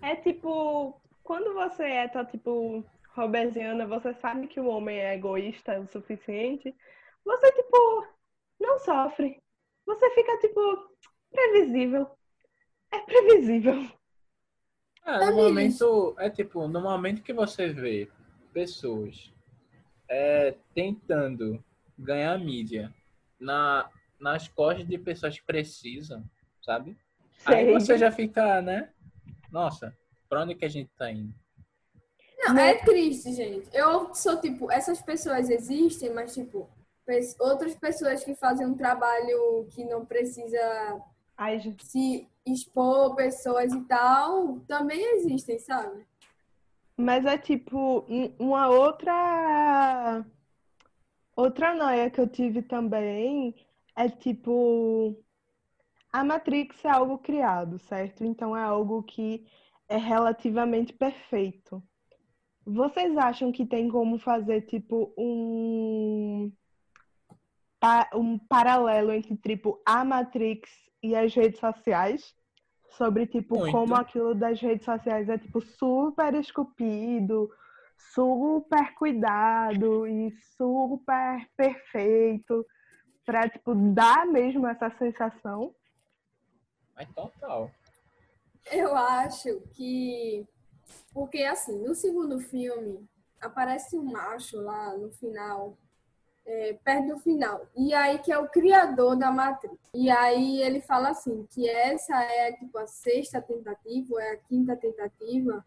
É 0.00 0.14
tipo, 0.14 1.00
quando 1.24 1.52
você 1.54 1.82
é, 1.84 2.08
tá, 2.08 2.24
tipo, 2.24 2.84
roberziana, 3.16 3.84
você 3.86 4.14
sabe 4.14 4.46
que 4.46 4.60
o 4.60 4.66
homem 4.66 4.96
é 4.98 5.14
egoísta 5.14 5.80
o 5.80 5.88
suficiente, 5.88 6.72
você, 7.24 7.50
tipo, 7.52 8.06
não 8.60 8.78
sofre. 8.78 9.41
Você 9.86 10.10
fica, 10.10 10.38
tipo, 10.38 10.60
previsível. 11.30 12.06
É 12.90 12.98
previsível. 13.00 13.88
É, 15.04 15.12
no 15.12 15.18
Sabe 15.18 15.36
momento, 15.36 16.14
é 16.18 16.30
tipo, 16.30 16.68
no 16.68 16.80
momento 16.80 17.22
que 17.22 17.32
você 17.32 17.72
vê 17.72 18.08
pessoas 18.52 19.32
é, 20.08 20.54
tentando 20.74 21.62
ganhar 21.98 22.38
mídia 22.38 22.94
na, 23.40 23.90
nas 24.20 24.46
costas 24.46 24.86
de 24.86 24.98
pessoas 24.98 25.38
que 25.38 25.44
precisam, 25.44 26.22
sabe? 26.62 26.96
Aí 27.44 27.64
Sei. 27.64 27.72
você 27.72 27.98
já 27.98 28.12
fica, 28.12 28.62
né? 28.62 28.90
Nossa, 29.50 29.96
pra 30.28 30.42
onde 30.42 30.54
que 30.54 30.64
a 30.64 30.68
gente 30.68 30.90
tá 30.96 31.10
indo? 31.10 31.34
Não, 32.38 32.58
é 32.58 32.74
triste, 32.74 33.32
gente. 33.32 33.68
Eu 33.72 34.14
sou 34.14 34.40
tipo, 34.40 34.70
essas 34.70 35.00
pessoas 35.00 35.48
existem, 35.48 36.12
mas 36.12 36.34
tipo, 36.34 36.68
outras 37.40 37.74
pessoas 37.74 38.24
que 38.24 38.34
fazem 38.34 38.66
um 38.66 38.76
trabalho 38.76 39.66
que 39.70 39.84
não 39.84 40.04
precisa 40.06 41.02
Ai, 41.36 41.60
se 41.80 42.28
expor 42.46 43.14
pessoas 43.14 43.72
e 43.72 43.80
tal, 43.84 44.60
também 44.60 45.00
existem, 45.16 45.58
sabe? 45.58 46.06
Mas 46.96 47.24
é 47.24 47.36
tipo 47.38 48.04
um- 48.08 48.34
uma 48.38 48.68
outra 48.68 50.24
outra 51.36 51.74
noia 51.74 52.10
que 52.10 52.20
eu 52.20 52.28
tive 52.28 52.62
também 52.62 53.54
é 53.96 54.08
tipo 54.08 55.16
a 56.12 56.22
Matrix 56.22 56.84
é 56.84 56.90
algo 56.90 57.18
criado, 57.18 57.78
certo? 57.78 58.24
Então 58.24 58.56
é 58.56 58.62
algo 58.62 59.02
que 59.02 59.46
é 59.88 59.96
relativamente 59.96 60.92
perfeito. 60.92 61.82
Vocês 62.64 63.16
acham 63.16 63.50
que 63.50 63.66
tem 63.66 63.88
como 63.88 64.18
fazer 64.18 64.62
tipo 64.62 65.12
um 65.16 66.52
um 68.14 68.38
paralelo 68.38 69.12
entre 69.12 69.36
tipo 69.36 69.80
a 69.86 70.04
Matrix 70.04 70.70
e 71.02 71.14
as 71.14 71.34
redes 71.34 71.60
sociais? 71.60 72.34
Sobre 72.90 73.26
tipo 73.26 73.58
Muito. 73.58 73.72
como 73.72 73.94
aquilo 73.94 74.34
das 74.34 74.60
redes 74.60 74.84
sociais 74.84 75.28
é 75.28 75.38
tipo 75.38 75.60
super 75.60 76.34
esculpido, 76.34 77.50
super 78.14 78.94
cuidado 78.94 80.06
e 80.06 80.30
super 80.56 81.48
perfeito 81.56 82.66
para 83.24 83.48
tipo 83.48 83.74
dar 83.74 84.26
mesmo 84.26 84.66
essa 84.66 84.90
sensação. 84.98 85.74
Mas 86.94 87.08
total. 87.14 87.70
Eu 88.70 88.94
acho 88.94 89.60
que. 89.72 90.46
Porque, 91.12 91.42
assim, 91.42 91.78
no 91.82 91.94
segundo 91.94 92.38
filme, 92.38 93.08
aparece 93.40 93.98
um 93.98 94.04
macho 94.04 94.60
lá 94.60 94.96
no 94.96 95.10
final, 95.12 95.76
é, 96.44 96.76
perto 96.84 97.08
do 97.08 97.18
final. 97.20 97.66
E 97.76 97.94
aí, 97.94 98.18
que 98.18 98.32
é 98.32 98.38
o 98.38 98.48
criador 98.48 99.16
da 99.16 99.30
Matrix. 99.30 99.76
E 99.94 100.10
aí, 100.10 100.62
ele 100.62 100.80
fala 100.80 101.10
assim: 101.10 101.46
que 101.50 101.68
essa 101.68 102.20
é, 102.22 102.52
tipo, 102.52 102.76
a 102.78 102.86
sexta 102.86 103.40
tentativa, 103.40 104.22
é 104.22 104.32
a 104.32 104.36
quinta 104.36 104.76
tentativa 104.76 105.64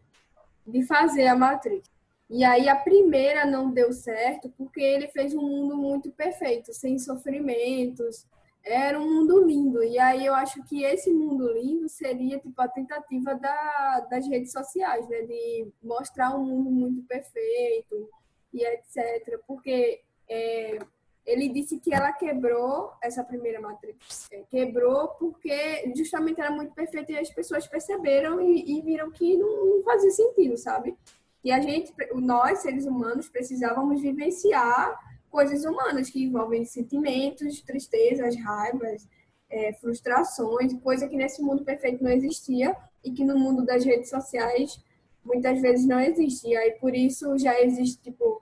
de 0.66 0.82
fazer 0.84 1.26
a 1.26 1.36
Matrix. 1.36 1.90
E 2.28 2.44
aí, 2.44 2.68
a 2.68 2.76
primeira 2.76 3.46
não 3.46 3.70
deu 3.70 3.92
certo 3.92 4.52
porque 4.56 4.80
ele 4.80 5.08
fez 5.08 5.34
um 5.34 5.42
mundo 5.42 5.76
muito 5.76 6.10
perfeito, 6.10 6.74
sem 6.74 6.98
sofrimentos, 6.98 8.26
era 8.66 8.98
um 8.98 9.08
mundo 9.08 9.46
lindo. 9.46 9.82
E 9.84 9.98
aí 9.98 10.26
eu 10.26 10.34
acho 10.34 10.62
que 10.64 10.82
esse 10.82 11.12
mundo 11.12 11.50
lindo 11.52 11.88
seria 11.88 12.38
tipo 12.40 12.60
a 12.60 12.68
tentativa 12.68 13.34
da, 13.34 14.00
das 14.10 14.26
redes 14.26 14.50
sociais, 14.50 15.08
né? 15.08 15.22
De 15.22 15.68
mostrar 15.82 16.36
um 16.36 16.44
mundo 16.44 16.70
muito 16.70 17.02
perfeito 17.04 18.10
e 18.52 18.64
etc. 18.64 19.40
Porque 19.46 20.02
é, 20.28 20.78
ele 21.26 21.48
disse 21.48 21.78
que 21.78 21.92
ela 21.92 22.12
quebrou 22.12 22.92
essa 23.02 23.24
primeira 23.24 23.60
matriz. 23.60 24.28
É, 24.30 24.42
quebrou 24.48 25.08
porque 25.18 25.92
justamente 25.96 26.40
era 26.40 26.50
muito 26.50 26.72
perfeito 26.72 27.10
e 27.10 27.18
as 27.18 27.30
pessoas 27.30 27.66
perceberam 27.66 28.40
e, 28.40 28.78
e 28.78 28.82
viram 28.82 29.10
que 29.10 29.36
não, 29.36 29.76
não 29.76 29.82
fazia 29.82 30.10
sentido, 30.10 30.56
sabe? 30.56 30.96
E 31.42 31.50
a 31.50 31.60
gente, 31.60 31.92
nós, 32.14 32.60
seres 32.60 32.86
humanos, 32.86 33.28
precisávamos 33.28 34.00
vivenciar 34.00 34.98
coisas 35.30 35.64
humanas 35.64 36.08
que 36.08 36.24
envolvem 36.24 36.64
sentimentos, 36.64 37.60
tristezas, 37.60 38.36
raivas, 38.36 39.06
é, 39.50 39.72
frustrações, 39.74 40.72
coisa 40.80 41.08
que 41.08 41.16
nesse 41.16 41.42
mundo 41.42 41.64
perfeito 41.64 42.02
não 42.02 42.10
existia 42.10 42.74
e 43.04 43.12
que 43.12 43.24
no 43.24 43.38
mundo 43.38 43.64
das 43.64 43.84
redes 43.84 44.10
sociais 44.10 44.80
muitas 45.24 45.60
vezes 45.60 45.86
não 45.86 46.00
existe. 46.00 46.48
E 46.48 46.56
aí 46.56 46.72
por 46.80 46.94
isso 46.94 47.36
já 47.38 47.60
existe, 47.60 48.02
tipo, 48.02 48.40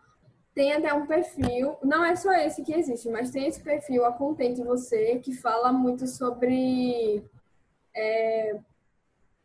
tem 0.54 0.72
até 0.72 0.94
um 0.94 1.06
perfil, 1.06 1.76
não 1.82 2.04
é 2.04 2.14
só 2.14 2.32
esse 2.32 2.62
que 2.62 2.72
existe, 2.72 3.08
mas 3.08 3.30
tem 3.30 3.46
esse 3.46 3.60
perfil 3.60 4.04
Acontente 4.04 4.62
Você, 4.62 5.18
que 5.18 5.34
fala 5.34 5.72
muito 5.72 6.06
sobre 6.06 7.24
é, 7.94 8.56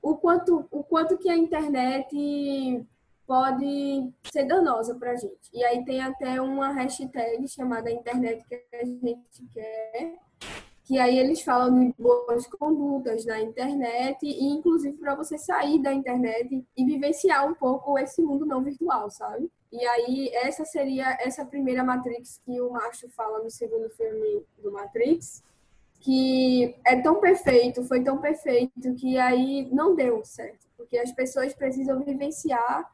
o, 0.02 0.16
quanto, 0.16 0.68
o 0.70 0.84
quanto 0.84 1.18
que 1.18 1.30
a 1.30 1.36
internet 1.36 2.86
pode 3.26 4.12
ser 4.32 4.46
danosa 4.46 4.96
para 4.96 5.12
a 5.12 5.16
gente. 5.16 5.50
E 5.54 5.64
aí 5.64 5.84
tem 5.84 6.02
até 6.02 6.40
uma 6.42 6.72
hashtag 6.74 7.48
chamada 7.48 7.92
internet 7.92 8.44
que 8.48 8.64
a 8.76 8.86
gente 8.86 9.46
quer, 9.52 10.16
que 10.84 11.00
aí 11.00 11.18
eles 11.18 11.42
falam 11.42 11.74
de 11.74 11.94
boas 12.02 12.48
condutas 12.48 13.26
na 13.26 13.40
internet 13.40 14.26
e 14.26 14.46
inclusive 14.46 14.98
para 14.98 15.16
você 15.16 15.38
sair 15.38 15.80
da 15.80 15.94
internet 15.94 16.66
e 16.76 16.86
vivenciar 16.86 17.48
um 17.48 17.54
pouco 17.54 17.98
esse 17.98 18.22
mundo 18.22 18.46
não 18.46 18.64
virtual, 18.64 19.10
sabe? 19.10 19.52
E 19.72 19.86
aí 19.86 20.30
essa 20.34 20.66
seria 20.66 21.18
essa 21.22 21.46
primeira 21.46 21.84
Matrix 21.84 22.40
que 22.44 22.60
o 22.60 22.72
Macho 22.72 23.08
fala 23.10 23.44
no 23.44 23.52
segundo 23.52 23.90
filme 23.92 24.44
do 24.58 24.72
Matrix, 24.72 25.44
que 26.00 26.76
é 26.86 27.00
tão 27.02 27.20
perfeito, 27.20 27.84
foi 27.84 28.02
tão 28.04 28.20
perfeito 28.20 28.96
que 28.96 29.18
aí 29.18 29.70
não 29.72 29.96
deu 29.96 30.24
certo, 30.26 30.68
porque 30.76 30.98
as 30.98 31.12
pessoas 31.12 31.54
precisam 31.54 32.04
vivenciar 32.04 32.90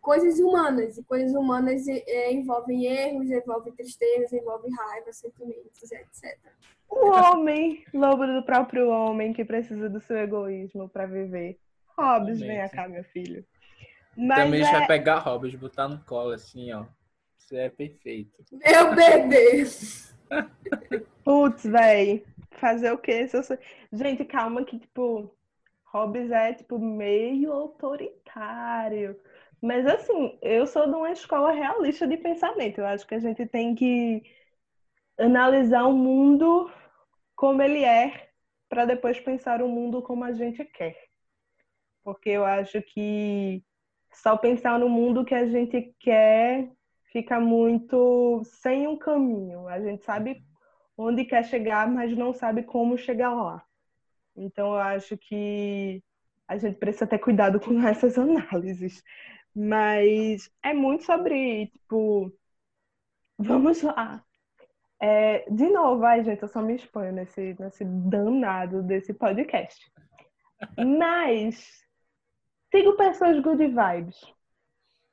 coisas 0.00 0.38
humanas, 0.38 0.98
e 0.98 1.02
coisas 1.02 1.34
humanas 1.34 1.88
é, 1.88 2.30
envolvem 2.30 2.84
erros, 2.84 3.30
envolvem 3.30 3.72
tristezas, 3.72 4.32
envolvem 4.34 4.70
raiva, 4.70 5.10
sentimentos, 5.10 5.90
etc. 5.90 6.38
O 6.90 7.08
homem, 7.08 7.82
lobo 7.92 8.26
do 8.26 8.42
próprio 8.44 8.90
homem 8.90 9.32
que 9.32 9.44
precisa 9.44 9.88
do 9.88 10.00
seu 10.00 10.18
egoísmo 10.18 10.88
para 10.90 11.06
viver. 11.06 11.58
Hobbes, 11.96 12.40
Realmente. 12.40 12.46
venha 12.46 12.68
cá, 12.68 12.86
meu 12.86 13.02
filho. 13.04 13.44
Mas 14.16 14.44
Também 14.44 14.62
a 14.62 14.64
gente 14.64 14.74
é... 14.74 14.78
vai 14.78 14.86
pegar 14.86 15.18
Hobbes, 15.18 15.54
botar 15.54 15.88
no 15.88 15.98
colo 16.04 16.32
assim, 16.32 16.72
ó. 16.72 16.84
Isso 17.38 17.56
é 17.56 17.68
perfeito. 17.68 18.32
Meu 18.52 18.94
bebê! 18.94 19.64
Putz, 21.24 21.64
véi, 21.64 22.24
fazer 22.52 22.92
o 22.92 22.98
quê? 22.98 23.26
Se 23.28 23.36
eu 23.36 23.42
sou- 23.42 23.58
Gente, 23.92 24.24
calma 24.24 24.64
que, 24.64 24.78
tipo, 24.78 25.34
Hobbes 25.86 26.30
é, 26.30 26.52
tipo, 26.54 26.78
meio 26.78 27.52
autoritário. 27.52 29.18
Mas, 29.60 29.86
assim, 29.86 30.38
eu 30.42 30.66
sou 30.66 30.86
de 30.86 30.94
uma 30.94 31.10
escola 31.10 31.50
realista 31.52 32.06
de 32.06 32.16
pensamento. 32.16 32.78
Eu 32.78 32.86
acho 32.86 33.06
que 33.06 33.14
a 33.14 33.18
gente 33.20 33.46
tem 33.46 33.74
que 33.74 34.22
analisar 35.18 35.84
o 35.84 35.92
mundo 35.92 36.70
como 37.36 37.62
ele 37.62 37.84
é, 37.84 38.28
para 38.68 38.84
depois 38.84 39.18
pensar 39.20 39.62
o 39.62 39.68
mundo 39.68 40.02
como 40.02 40.24
a 40.24 40.32
gente 40.32 40.64
quer. 40.64 40.96
Porque 42.02 42.30
eu 42.30 42.44
acho 42.44 42.80
que 42.82 43.64
só 44.14 44.36
pensar 44.36 44.78
no 44.78 44.88
mundo 44.88 45.24
que 45.24 45.34
a 45.34 45.46
gente 45.46 45.94
quer 46.00 46.70
fica 47.12 47.38
muito 47.38 48.42
sem 48.44 48.88
um 48.88 48.96
caminho. 48.96 49.68
A 49.68 49.80
gente 49.80 50.04
sabe 50.04 50.44
onde 50.96 51.24
quer 51.24 51.44
chegar, 51.44 51.88
mas 51.88 52.16
não 52.16 52.32
sabe 52.32 52.62
como 52.62 52.98
chegar 52.98 53.32
lá. 53.32 53.64
Então 54.36 54.72
eu 54.72 54.78
acho 54.78 55.16
que 55.16 56.02
a 56.48 56.56
gente 56.56 56.76
precisa 56.76 57.06
ter 57.06 57.18
cuidado 57.18 57.60
com 57.60 57.80
essas 57.86 58.18
análises. 58.18 59.02
Mas 59.54 60.50
é 60.62 60.74
muito 60.74 61.04
sobre, 61.04 61.68
tipo, 61.68 62.32
vamos 63.38 63.82
lá. 63.82 64.24
É, 65.00 65.48
de 65.50 65.68
novo, 65.68 66.04
ai, 66.04 66.24
gente, 66.24 66.42
eu 66.42 66.48
só 66.48 66.60
me 66.60 66.74
exponho 66.74 67.12
nesse, 67.12 67.54
nesse 67.58 67.84
danado 67.84 68.82
desse 68.82 69.14
podcast. 69.14 69.78
Mas 70.76 71.83
sigo 72.74 72.94
pessoas 72.96 73.38
good 73.38 73.64
vibes 73.68 74.34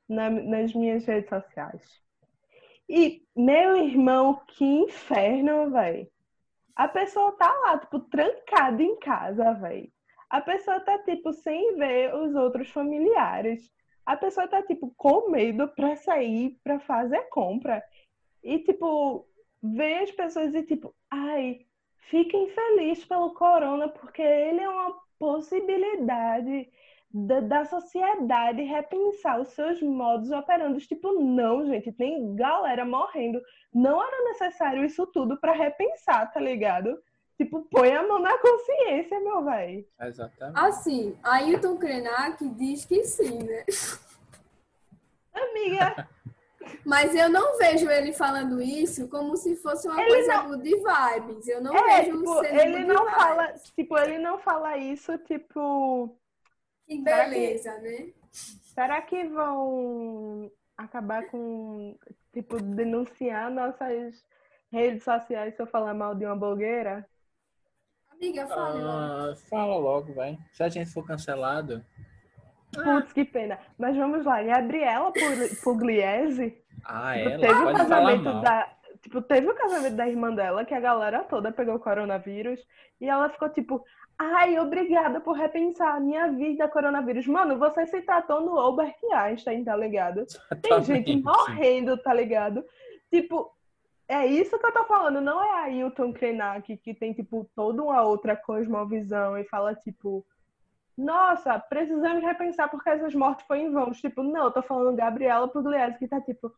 na- 0.09 0.32
nas 0.32 0.74
minhas 0.74 1.05
redes 1.05 1.30
sociais. 1.30 2.01
E, 2.89 3.24
meu 3.36 3.78
irmão, 3.78 4.41
que 4.47 4.66
inferno, 4.66 5.70
velho. 5.70 6.09
A 6.76 6.88
pessoa 6.88 7.32
tá 7.34 7.53
lá, 7.59 7.78
tipo, 7.78 7.99
trancada 7.99 8.82
em 8.82 8.97
casa, 8.97 9.53
velho. 9.53 9.91
a 10.28 10.39
pessoa 10.39 10.80
tá, 10.80 10.97
tipo, 10.99 11.34
sem 11.34 11.76
ver 11.76 12.16
os 12.16 12.34
outros 12.36 12.70
familiares. 12.70 13.70
A 14.05 14.16
pessoa 14.16 14.47
tá, 14.47 14.64
tipo, 14.64 14.91
com 14.95 15.30
medo 15.30 15.68
pra 15.76 15.97
sair, 15.97 16.57
pra 16.64 16.80
fazer 16.80 17.28
compra. 17.30 17.84
E, 18.41 18.57
tipo, 18.59 19.28
ver 19.62 20.03
as 20.03 20.12
pessoas 20.12 20.55
e, 20.55 20.64
tipo, 20.64 20.95
ai, 21.12 21.66
fiquem 22.09 22.49
felizes 22.49 23.03
pelo 23.05 23.34
corona, 23.34 23.89
porque 23.89 24.22
ele 24.22 24.62
é 24.62 24.70
uma 24.70 24.95
possibilidade 25.20 26.72
da, 27.14 27.39
da 27.41 27.66
sociedade 27.66 28.62
repensar 28.64 29.39
os 29.41 29.49
seus 29.49 29.82
modos 29.82 30.32
operantes. 30.32 30.88
Tipo, 30.88 31.14
não, 31.22 31.66
gente, 31.66 31.91
tem 31.91 32.36
galera 32.36 32.86
morrendo. 32.86 33.41
Não 33.74 34.01
era 34.01 34.24
necessário 34.30 34.84
isso 34.86 35.05
tudo 35.07 35.39
para 35.39 35.51
repensar, 35.53 36.32
tá 36.32 36.39
ligado? 36.39 36.97
Tipo, 37.38 37.62
põe 37.72 37.91
a 37.91 38.07
mão 38.07 38.20
na 38.20 38.38
consciência, 38.38 39.20
meu 39.20 39.43
velho. 39.43 39.86
Exatamente. 39.99 40.59
Assim, 40.59 41.18
Ailton 41.24 41.78
Krenak 41.78 42.47
diz 42.49 42.86
que 42.86 43.03
sim, 43.03 43.39
né? 43.43 43.66
Amiga, 45.34 46.07
Mas 46.86 47.14
eu 47.16 47.28
não 47.30 47.57
vejo 47.57 47.89
ele 47.89 48.14
falando 48.14 48.62
isso 48.62 49.07
como 49.09 49.36
se 49.36 49.55
fosse 49.57 49.88
uma 49.88 49.99
Ele 50.01 50.12
coisa 50.12 50.34
não- 50.43 50.49
good 50.49 50.70
vibes. 50.70 51.47
Eu 51.47 51.62
não 51.62 51.76
é, 51.76 52.01
vejo 52.03 52.18
tipo, 52.20 52.39
sendo 52.39 52.59
ele 52.59 52.84
não 52.86 53.03
vibes. 53.03 53.16
fala, 53.16 53.53
tipo, 53.76 53.97
ele 53.97 54.20
não 54.20 54.38
fala 54.38 54.78
isso, 54.78 55.18
tipo, 55.20 56.16
Que 56.92 57.04
Será 57.04 57.24
que- 57.24 57.30
beleza, 57.30 57.78
né? 57.80 58.10
será 58.32 59.02
que 59.02 59.24
vão 59.26 60.52
acabar 60.78 61.26
com, 61.28 61.98
tipo, 62.34 62.62
denunciar 62.62 63.50
nossas 63.50 64.16
redes 64.72 65.04
sociais 65.04 65.56
se 65.56 65.62
eu 65.62 65.68
falar 65.68 65.94
mal 65.94 66.14
de 66.16 66.26
uma 66.26 66.36
blogueira? 66.36 67.08
Amiga, 68.12 68.46
logo. 68.46 68.78
Ah, 68.88 69.36
fala 69.50 69.76
logo, 69.78 70.14
vai. 70.14 70.38
Se 70.54 70.64
a 70.64 70.70
gente 70.70 70.89
for 70.92 71.06
cancelado. 71.08 71.84
Putz, 72.74 73.14
que 73.14 73.24
pena. 73.26 73.58
Mas 73.78 73.96
vamos 73.96 74.26
lá, 74.26 74.42
Gabriela 74.44 75.12
Pugli- 75.12 75.56
Pugliese 75.64 76.62
Ah, 76.86 77.18
ela 77.18 77.39
teve 77.39 77.54
o 77.54 77.64
pode 77.64 77.64
falar 77.64 77.78
casamento 77.78 78.24
mal. 78.26 78.42
da. 78.42 78.78
Tipo, 79.02 79.22
teve 79.22 79.49
o 79.49 79.56
casamento 79.56 79.95
da 79.95 80.08
irmã 80.08 80.34
dela, 80.34 80.64
que 80.64 80.74
a 80.74 80.80
galera 80.80 81.24
toda 81.24 81.52
pegou 81.52 81.80
coronavírus, 81.80 82.60
e 82.99 83.10
ela 83.10 83.30
ficou 83.30 83.49
tipo, 83.49 83.84
ai, 84.18 84.60
obrigada 84.60 85.20
por 85.20 85.34
repensar 85.34 85.95
a 85.95 85.99
minha 85.99 86.32
vida, 86.32 86.68
coronavírus. 86.68 87.26
Mano, 87.26 87.58
você 87.58 87.88
se 87.88 88.02
tratou 88.02 88.41
no 88.41 88.60
Albert 88.60 88.95
Einstein, 89.12 89.64
tá 89.64 89.76
ligado? 89.76 90.26
Tem 90.62 90.84
gente 90.84 91.12
Exatamente. 91.12 91.24
morrendo, 91.24 91.97
tá 91.97 92.14
ligado? 92.14 92.64
Tipo, 93.10 93.52
é 94.08 94.28
isso 94.28 94.60
que 94.60 94.66
eu 94.66 94.74
tô 94.74 94.84
falando, 94.86 95.20
não 95.20 95.41
é 95.41 95.52
a 95.52 95.64
Ailton 95.64 96.14
Krenak 96.14 96.78
que 96.78 96.93
tem, 96.93 97.14
tipo, 97.14 97.49
toda 97.56 97.82
uma 97.82 98.04
outra 98.04 98.36
cosmovisão 98.36 99.38
e 99.38 99.45
fala, 99.45 99.74
tipo, 99.74 100.26
nossa, 100.97 101.58
precisamos 101.58 102.22
repensar 102.22 102.70
porque 102.70 102.89
essas 102.89 103.16
mortes 103.16 103.45
foram 103.47 103.62
em 103.62 103.72
vão. 103.72 103.91
Tipo, 103.91 104.22
não, 104.22 104.45
eu 104.45 104.52
tô 104.52 104.62
falando 104.62 104.95
Gabriela 104.95 105.47
Pugliese, 105.47 105.97
que 105.97 106.08
tá 106.08 106.22
tipo, 106.22 106.52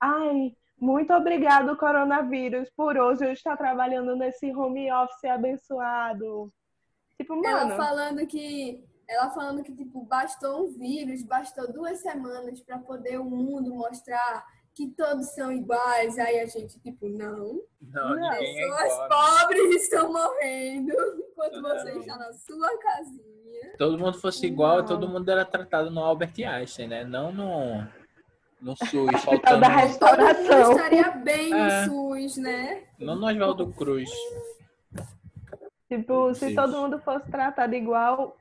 ai, 0.00 0.56
muito 0.78 1.12
obrigado, 1.12 1.76
coronavírus, 1.76 2.68
por 2.76 2.96
hoje 2.96 3.24
eu 3.24 3.32
estar 3.32 3.56
trabalhando 3.56 4.14
nesse 4.16 4.52
home 4.54 4.90
office 4.92 5.24
abençoado. 5.24 6.52
Tipo, 7.16 7.34
Ela 7.46 7.64
mano, 7.66 7.76
falando 7.76 8.26
que. 8.26 8.82
Ela 9.08 9.30
falando 9.30 9.62
que, 9.62 9.74
tipo, 9.74 10.02
bastou 10.04 10.64
um 10.66 10.72
vírus, 10.72 11.22
bastou 11.22 11.70
duas 11.72 12.00
semanas 12.00 12.60
para 12.62 12.78
poder 12.78 13.20
o 13.20 13.24
mundo 13.24 13.74
mostrar 13.74 14.44
que 14.74 14.88
todos 14.88 15.26
são 15.34 15.52
iguais. 15.52 16.18
Aí 16.18 16.40
a 16.40 16.46
gente, 16.46 16.80
tipo, 16.80 17.06
não. 17.08 17.60
Não, 17.80 18.16
Não. 18.16 18.32
é 18.32 18.38
Pessoas 18.38 18.92
igual. 18.92 19.08
pobres 19.08 19.82
estão 19.82 20.12
morrendo 20.12 20.92
enquanto 21.30 21.60
Não. 21.60 21.70
você 21.70 21.98
está 21.98 22.16
na 22.16 22.32
sua 22.32 22.78
casinha. 22.78 23.76
Todo 23.78 23.98
mundo 23.98 24.18
fosse 24.18 24.46
igual, 24.46 24.78
Não. 24.78 24.86
todo 24.86 25.08
mundo 25.08 25.28
era 25.30 25.44
tratado 25.44 25.90
no 25.90 26.00
Albert 26.02 26.32
Einstein, 26.38 26.88
né? 26.88 27.04
Não 27.04 27.30
no, 27.30 27.86
no 28.64 28.74
SUS, 28.76 29.14
Hospital 29.14 29.18
faltando. 29.20 29.60
da 29.60 29.66
Todo 29.68 29.76
mundo 29.76 29.86
restauração. 29.86 30.72
estaria 30.72 31.10
bem 31.10 31.52
É. 31.52 31.86
no 31.86 31.92
SUS, 31.92 32.36
né? 32.38 32.82
Não 32.98 33.16
no 33.16 33.26
Oswaldo 33.26 33.72
Cruz. 33.74 34.10
Tipo, 35.88 36.34
se 36.34 36.54
todo 36.54 36.76
mundo 36.80 36.98
fosse 37.00 37.30
tratado 37.30 37.74
igual, 37.74 38.36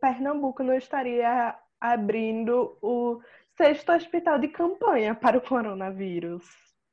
Pernambuco 0.00 0.62
não 0.62 0.74
estaria 0.74 1.54
abrindo 1.80 2.76
o 2.80 3.20
sexto 3.56 3.92
hospital 3.92 4.38
de 4.38 4.48
campanha 4.48 5.14
para 5.14 5.36
o 5.38 5.40
coronavírus, 5.40 6.44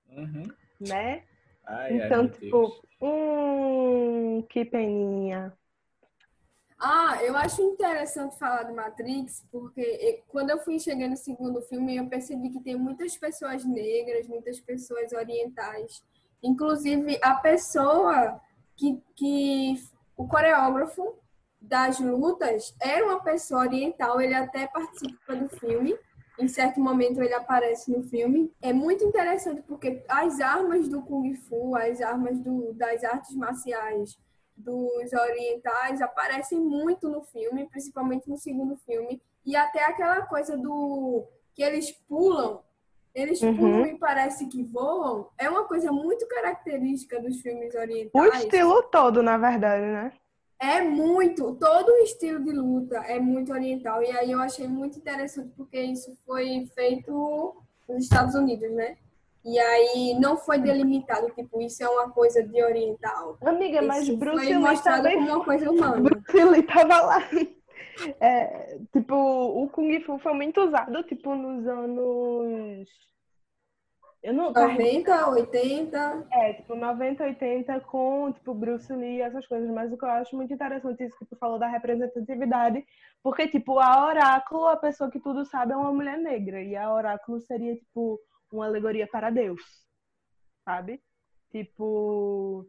Uhum. 0.09 0.43
né? 0.79 1.23
Ai, 1.65 1.99
ai, 1.99 2.05
Então, 2.05 2.23
meu 2.23 2.31
tipo, 2.31 2.57
Deus. 2.67 2.81
hum, 3.01 4.41
que 4.49 4.65
peninha. 4.65 5.53
Ah, 6.87 7.17
eu 7.23 7.35
acho 7.35 7.63
interessante 7.63 8.37
falar 8.37 8.61
de 8.61 8.71
Matrix, 8.71 9.43
porque 9.51 10.21
quando 10.27 10.51
eu 10.51 10.59
fui 10.59 10.77
chegando 10.77 11.09
no 11.11 11.17
segundo 11.17 11.59
filme, 11.63 11.95
eu 11.95 12.07
percebi 12.07 12.51
que 12.51 12.59
tem 12.59 12.75
muitas 12.75 13.17
pessoas 13.17 13.65
negras, 13.65 14.27
muitas 14.27 14.59
pessoas 14.59 15.11
orientais. 15.11 16.03
Inclusive, 16.43 17.17
a 17.23 17.33
pessoa 17.37 18.39
que, 18.75 19.01
que 19.15 19.83
o 20.15 20.27
coreógrafo 20.27 21.15
das 21.59 21.99
lutas 21.99 22.75
era 22.79 23.03
uma 23.03 23.19
pessoa 23.19 23.61
oriental, 23.61 24.21
ele 24.21 24.35
até 24.35 24.67
participa 24.67 25.35
do 25.35 25.49
filme. 25.49 25.97
Em 26.37 26.47
certo 26.47 26.79
momento 26.79 27.19
ele 27.19 27.33
aparece 27.33 27.89
no 27.89 28.03
filme. 28.03 28.53
É 28.61 28.71
muito 28.71 29.03
interessante 29.03 29.63
porque 29.63 30.05
as 30.07 30.39
armas 30.39 30.87
do 30.87 31.01
Kung 31.01 31.33
Fu, 31.33 31.75
as 31.75 31.99
armas 31.99 32.37
do, 32.37 32.73
das 32.73 33.03
artes 33.03 33.35
marciais 33.35 34.19
dos 34.55 35.11
orientais 35.13 36.01
aparecem 36.01 36.59
muito 36.59 37.09
no 37.09 37.21
filme, 37.23 37.67
principalmente 37.67 38.29
no 38.29 38.37
segundo 38.37 38.77
filme. 38.77 39.21
E 39.45 39.55
até 39.55 39.83
aquela 39.85 40.21
coisa 40.23 40.57
do 40.57 41.23
que 41.53 41.61
eles 41.63 41.91
pulam, 42.07 42.61
eles 43.13 43.41
Uhum. 43.41 43.55
pulam 43.55 43.85
e 43.87 43.97
parece 43.97 44.47
que 44.47 44.63
voam, 44.63 45.29
é 45.37 45.49
uma 45.49 45.63
coisa 45.65 45.91
muito 45.91 46.27
característica 46.27 47.21
dos 47.21 47.41
filmes 47.41 47.73
O 47.73 47.77
orientais. 47.79 48.43
estilo 48.43 48.83
todo, 48.83 49.21
na 49.23 49.37
verdade, 49.37 49.85
né? 49.85 50.11
É 50.59 50.81
muito, 50.81 51.53
todo 51.55 51.89
o 51.89 51.97
estilo 51.97 52.41
de 52.43 52.51
luta 52.51 52.97
é 53.05 53.19
muito 53.19 53.51
oriental. 53.51 54.01
E 54.01 54.09
aí 54.11 54.31
eu 54.31 54.39
achei 54.39 54.67
muito 54.67 54.97
interessante 54.97 55.51
porque 55.55 55.79
isso 55.79 56.15
foi 56.25 56.65
feito 56.73 57.55
nos 57.87 58.03
Estados 58.03 58.35
Unidos, 58.35 58.71
né? 58.71 58.97
E 59.45 59.59
aí 59.59 60.17
não 60.19 60.35
foi 60.37 60.57
delimitado, 60.57 61.29
tipo, 61.35 61.61
isso 61.61 61.83
é 61.83 61.87
uma 61.87 62.09
coisa 62.09 62.41
de 62.41 62.63
oriental. 62.63 63.37
Amiga, 63.45 63.79
mas 63.83 64.07
Isso 64.07 64.17
Bruce 64.17 64.37
foi 64.43 64.47
Lee 64.47 64.57
mostrado 64.57 65.03
também. 65.03 65.17
como 65.19 65.29
uma 65.29 65.45
coisa 65.45 65.69
humana. 65.69 66.09
Bruce 66.09 66.43
Lee 66.43 66.63
tava 66.63 66.99
lá. 67.01 67.19
É, 68.19 68.77
tipo, 68.91 69.15
o 69.15 69.69
Kung 69.69 70.01
Fu 70.01 70.17
foi 70.17 70.33
muito 70.33 70.61
usado, 70.61 71.03
tipo, 71.03 71.35
nos 71.35 71.67
anos. 71.67 72.89
Eu 74.23 74.33
não. 74.33 74.51
90, 74.51 75.29
80. 75.29 76.27
É, 76.31 76.53
tipo, 76.53 76.75
90, 76.75 77.23
80 77.23 77.79
com, 77.81 78.33
tipo, 78.33 78.53
Bruce 78.53 78.91
Lee 78.91 79.17
e 79.17 79.21
essas 79.21 79.45
coisas. 79.47 79.69
Mas 79.69 79.93
o 79.93 79.97
que 79.97 80.03
eu 80.03 80.09
acho 80.09 80.35
muito 80.35 80.51
interessante 80.51 81.03
isso 81.03 81.17
que 81.19 81.25
tu 81.25 81.35
falou 81.37 81.59
da 81.59 81.67
representatividade. 81.67 82.83
Porque, 83.21 83.47
tipo, 83.47 83.79
a 83.79 84.07
Oráculo, 84.07 84.67
a 84.67 84.75
pessoa 84.75 85.11
que 85.11 85.19
tudo 85.19 85.45
sabe, 85.45 85.73
é 85.73 85.77
uma 85.77 85.93
mulher 85.93 86.17
negra. 86.17 86.61
E 86.63 86.75
a 86.75 86.91
Oráculo 86.91 87.39
seria, 87.41 87.75
tipo, 87.75 88.19
uma 88.51 88.65
alegoria 88.65 89.07
para 89.07 89.29
Deus. 89.29 89.61
Sabe? 90.63 91.01
Tipo, 91.51 92.65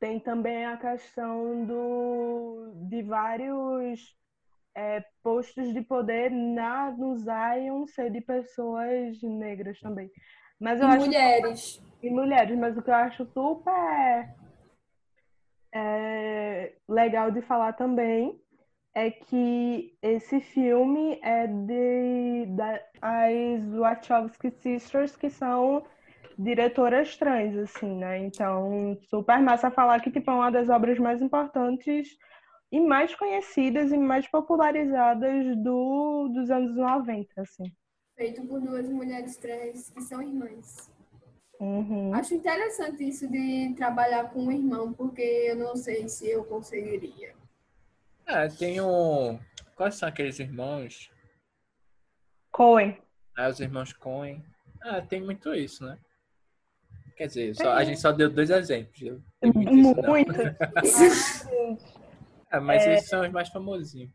tem 0.00 0.20
também 0.20 0.66
a 0.66 0.76
questão 0.76 1.64
do, 1.64 2.72
de 2.88 3.02
vários 3.02 4.16
é, 4.74 5.04
postos 5.22 5.72
de 5.72 5.82
poder 5.82 6.30
na, 6.30 6.90
no 6.90 7.16
Zion 7.16 7.86
ser 7.86 8.10
de 8.10 8.20
pessoas 8.20 9.22
negras 9.22 9.78
também. 9.80 10.10
Mas 10.60 10.80
eu 10.80 10.86
E 10.86 10.88
acho 10.88 11.06
mulheres. 11.06 11.80
e 12.02 12.10
mulheres, 12.10 12.58
mas 12.58 12.76
o 12.76 12.82
que 12.82 12.90
eu 12.90 12.94
acho 12.94 13.24
super 13.26 14.34
é, 15.74 16.76
legal 16.88 17.30
de 17.30 17.42
falar 17.42 17.74
também 17.74 18.41
é 18.94 19.10
que 19.10 19.96
esse 20.02 20.40
filme 20.40 21.18
é 21.22 21.46
de 21.46 22.46
da, 22.54 22.80
as 23.00 23.64
Wachowski 23.74 24.50
Sisters, 24.50 25.16
que 25.16 25.30
são 25.30 25.84
diretoras 26.38 27.16
trans, 27.16 27.56
assim, 27.56 27.94
né? 27.96 28.18
Então, 28.18 28.98
super 29.08 29.40
massa 29.40 29.70
falar 29.70 30.00
que 30.00 30.10
tipo, 30.10 30.30
é 30.30 30.34
uma 30.34 30.50
das 30.50 30.68
obras 30.68 30.98
mais 30.98 31.22
importantes 31.22 32.16
e 32.70 32.80
mais 32.80 33.14
conhecidas 33.14 33.92
e 33.92 33.96
mais 33.96 34.26
popularizadas 34.28 35.56
do, 35.58 36.28
dos 36.28 36.50
anos 36.50 36.76
90, 36.76 37.28
assim. 37.40 37.72
Feito 38.16 38.46
por 38.46 38.60
duas 38.60 38.88
mulheres 38.88 39.36
trans 39.36 39.90
que 39.90 40.02
são 40.02 40.22
irmãs. 40.22 40.90
Uhum. 41.60 42.12
Acho 42.14 42.34
interessante 42.34 43.08
isso 43.08 43.28
de 43.28 43.72
trabalhar 43.76 44.30
com 44.30 44.40
um 44.44 44.52
irmão, 44.52 44.92
porque 44.92 45.22
eu 45.22 45.56
não 45.56 45.76
sei 45.76 46.08
se 46.08 46.28
eu 46.30 46.44
conseguiria. 46.44 47.34
É, 48.32 48.48
tem 48.48 48.80
o. 48.80 49.38
Quais 49.76 49.96
são 49.96 50.08
aqueles 50.08 50.38
irmãos? 50.38 51.10
Coen. 52.50 52.96
Ah, 53.36 53.48
os 53.48 53.60
irmãos 53.60 53.92
Coen. 53.92 54.42
Ah, 54.82 55.00
tem 55.02 55.20
muito 55.22 55.54
isso, 55.54 55.84
né? 55.84 55.98
Quer 57.16 57.26
dizer, 57.26 57.54
só- 57.54 57.72
a 57.72 57.84
gente 57.84 58.00
só 58.00 58.10
deu 58.10 58.30
dois 58.30 58.50
exemplos. 58.50 58.98
viu? 58.98 59.22
Tem 59.40 59.52
muito 59.52 59.74
isso. 59.74 60.02
Muito. 60.02 60.32
É, 62.54 62.60
mas 62.60 62.82
é... 62.86 62.94
esses 62.94 63.08
são 63.08 63.22
os 63.22 63.32
mais 63.32 63.48
famosinhos. 63.48 64.12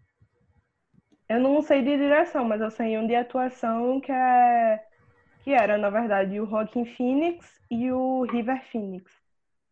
Eu 1.27 1.39
não 1.39 1.59
sei 1.63 1.81
de 1.81 1.97
direção, 1.97 2.45
mas 2.45 2.61
eu 2.61 2.69
sei 2.69 2.95
um 2.95 3.07
de 3.07 3.15
atuação 3.15 3.99
que 3.99 4.11
é 4.11 4.85
que 5.43 5.51
era, 5.51 5.75
na 5.75 5.89
verdade, 5.89 6.39
o 6.39 6.45
Joaquin 6.45 6.85
Phoenix 6.85 7.59
e 7.71 7.91
o 7.91 8.21
River 8.25 8.63
Phoenix. 8.71 9.11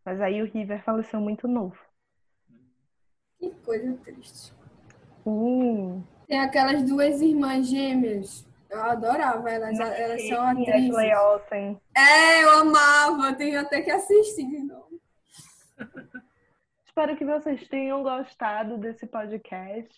Mas 0.03 0.19
aí 0.19 0.41
o 0.41 0.45
River 0.45 0.83
faleceu 0.83 1.21
muito 1.21 1.47
novo. 1.47 1.77
Que 3.39 3.51
coisa 3.63 3.97
triste. 4.03 4.53
Tem 6.27 6.39
aquelas 6.39 6.83
duas 6.83 7.21
irmãs 7.21 7.67
gêmeas. 7.67 8.47
Eu 8.69 8.81
adorava 8.83 9.49
elas, 9.49 9.79
elas 9.79 10.27
são 10.27 10.41
atrizes. 10.41 10.89
É, 11.95 12.43
eu 12.43 12.49
amava, 12.59 13.33
tenho 13.35 13.59
até 13.59 13.81
que 13.81 13.91
assistir 13.91 14.47
de 14.47 14.59
novo. 14.59 14.99
Espero 16.85 17.15
que 17.15 17.25
vocês 17.25 17.67
tenham 17.67 18.01
gostado 18.03 18.77
desse 18.77 19.05
podcast. 19.05 19.93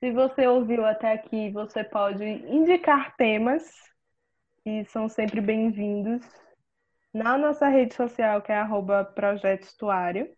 Se 0.00 0.10
você 0.12 0.46
ouviu 0.46 0.84
até 0.84 1.12
aqui, 1.12 1.50
você 1.50 1.84
pode 1.84 2.24
indicar 2.24 3.14
temas 3.16 3.62
que 4.64 4.84
são 4.86 5.08
sempre 5.08 5.40
bem-vindos 5.40 6.26
na 7.12 7.36
nossa 7.36 7.68
rede 7.68 7.94
social, 7.94 8.40
que 8.42 8.52
é 8.52 8.56
arroba 8.56 9.04
Projeto 9.04 9.64
Estuário. 9.64 10.30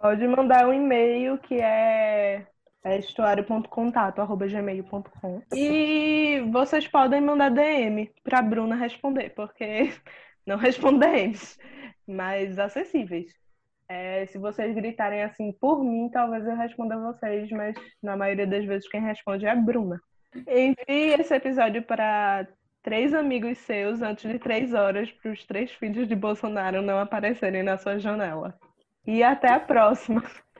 Pode 0.00 0.26
mandar 0.26 0.66
um 0.68 0.72
e-mail 0.72 1.38
que 1.38 1.60
é, 1.60 2.46
é 2.84 2.98
estuário.contato.gmail.com. 2.98 5.42
E 5.54 6.40
vocês 6.52 6.88
podem 6.88 7.20
mandar 7.20 7.50
DM 7.50 8.10
para 8.22 8.40
Bruna 8.42 8.74
responder, 8.74 9.30
porque 9.30 9.92
não 10.46 10.56
respondemos, 10.56 11.58
mas 12.06 12.58
acessíveis. 12.58 13.32
É, 13.88 14.26
se 14.26 14.38
vocês 14.38 14.74
gritarem 14.74 15.22
assim 15.22 15.52
por 15.52 15.84
mim, 15.84 16.08
talvez 16.10 16.46
eu 16.46 16.56
responda 16.56 16.98
vocês, 16.98 17.50
mas 17.50 17.74
na 18.02 18.16
maioria 18.16 18.46
das 18.46 18.64
vezes 18.64 18.88
quem 18.88 19.00
responde 19.00 19.46
é 19.46 19.50
a 19.50 19.56
Bruna. 19.56 20.00
Envie 20.48 21.20
esse 21.20 21.34
episódio 21.34 21.82
para 21.82 22.46
três 22.82 23.14
amigos 23.14 23.58
seus 23.58 24.02
antes 24.02 24.30
de 24.30 24.38
três 24.38 24.74
horas 24.74 25.10
para 25.10 25.32
os 25.32 25.44
três 25.44 25.70
filhos 25.72 26.08
de 26.08 26.16
Bolsonaro 26.16 26.82
não 26.82 26.98
aparecerem 26.98 27.62
na 27.62 27.78
sua 27.78 27.98
janela. 27.98 28.58
E 29.06 29.22
até 29.22 29.52
a 29.52 29.60
próxima! 29.60 30.22